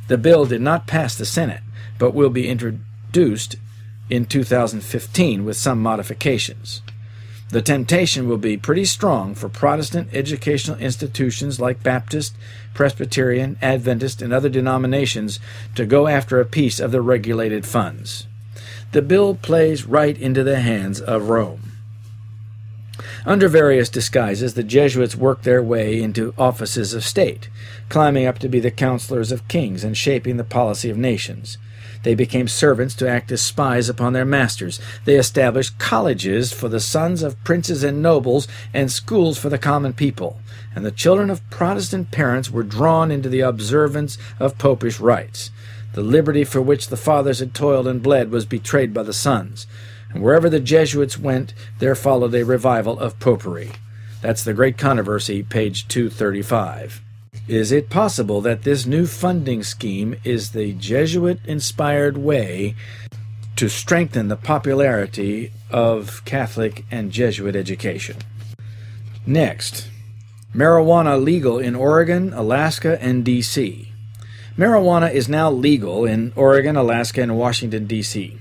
[0.09, 1.61] The bill did not pass the Senate,
[1.97, 3.55] but will be introduced
[4.09, 6.81] in 2015 with some modifications.
[7.49, 12.35] The temptation will be pretty strong for Protestant educational institutions like Baptist,
[12.73, 15.39] Presbyterian, Adventist, and other denominations
[15.75, 18.25] to go after a piece of the regulated funds.
[18.93, 21.71] The bill plays right into the hands of Rome.
[23.25, 27.49] Under various disguises, the Jesuits worked their way into offices of state,
[27.89, 31.57] climbing up to be the counselors of kings and shaping the policy of nations.
[32.05, 34.79] They became servants to act as spies upon their masters.
[35.05, 39.93] They established colleges for the sons of princes and nobles and schools for the common
[39.93, 40.39] people.
[40.75, 45.49] And the children of Protestant parents were drawn into the observance of popish rites.
[45.93, 49.65] The liberty for which the fathers had toiled and bled was betrayed by the sons.
[50.11, 53.71] And wherever the Jesuits went, there followed a revival of popery.
[54.21, 57.01] That's the Great Controversy, page 235.
[57.47, 62.73] Is it possible that this new funding scheme is the Jesuit inspired way
[63.55, 68.17] to strengthen the popularity of Catholic and Jesuit education?
[69.27, 69.89] Next,
[70.55, 73.91] marijuana legal in Oregon, Alaska, and D.C.
[74.57, 78.39] Marijuana is now legal in Oregon, Alaska, and Washington, D.C.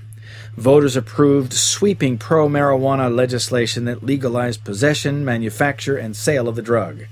[0.57, 7.03] Voters approved sweeping pro marijuana legislation that legalized possession, manufacture, and sale of the drug.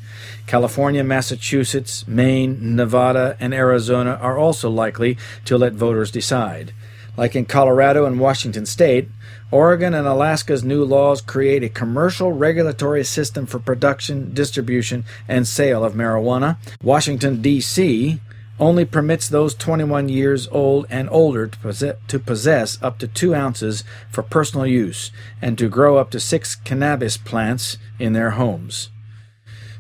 [0.47, 6.73] California, Massachusetts, Maine, Nevada, and Arizona are also likely to let voters decide.
[7.15, 9.07] Like in Colorado and Washington state,
[9.51, 15.83] Oregon and Alaska's new laws create a commercial regulatory system for production, distribution, and sale
[15.83, 16.57] of marijuana.
[16.81, 18.19] Washington, D.C.
[18.59, 23.35] only permits those 21 years old and older to possess, to possess up to two
[23.35, 28.89] ounces for personal use and to grow up to six cannabis plants in their homes.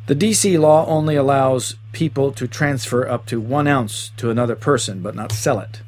[0.05, 5.01] The DC law only allows people to transfer up to one ounce to another person,
[5.01, 5.81] but not sell it.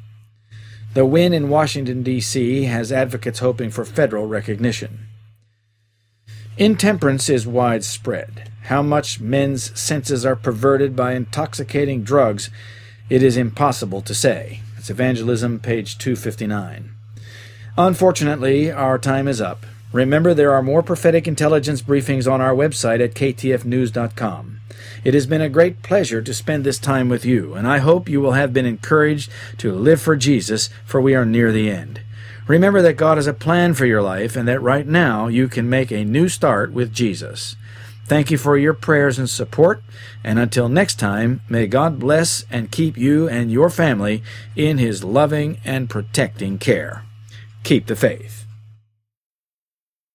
[0.94, 2.64] The win in Washington, D.C.
[2.64, 5.08] has advocates hoping for federal recognition.
[6.56, 8.50] Intemperance is widespread.
[8.62, 12.48] How much men's senses are perverted by intoxicating drugs,
[13.10, 14.62] it is impossible to say.
[14.78, 16.92] It's Evangelism, page 259.
[17.76, 19.66] Unfortunately, our time is up.
[19.96, 24.60] Remember, there are more prophetic intelligence briefings on our website at ktfnews.com.
[25.04, 28.06] It has been a great pleasure to spend this time with you, and I hope
[28.06, 32.02] you will have been encouraged to live for Jesus, for we are near the end.
[32.46, 35.66] Remember that God has a plan for your life and that right now you can
[35.66, 37.56] make a new start with Jesus.
[38.04, 39.82] Thank you for your prayers and support,
[40.22, 44.22] and until next time, may God bless and keep you and your family
[44.54, 47.02] in His loving and protecting care.
[47.62, 48.45] Keep the faith.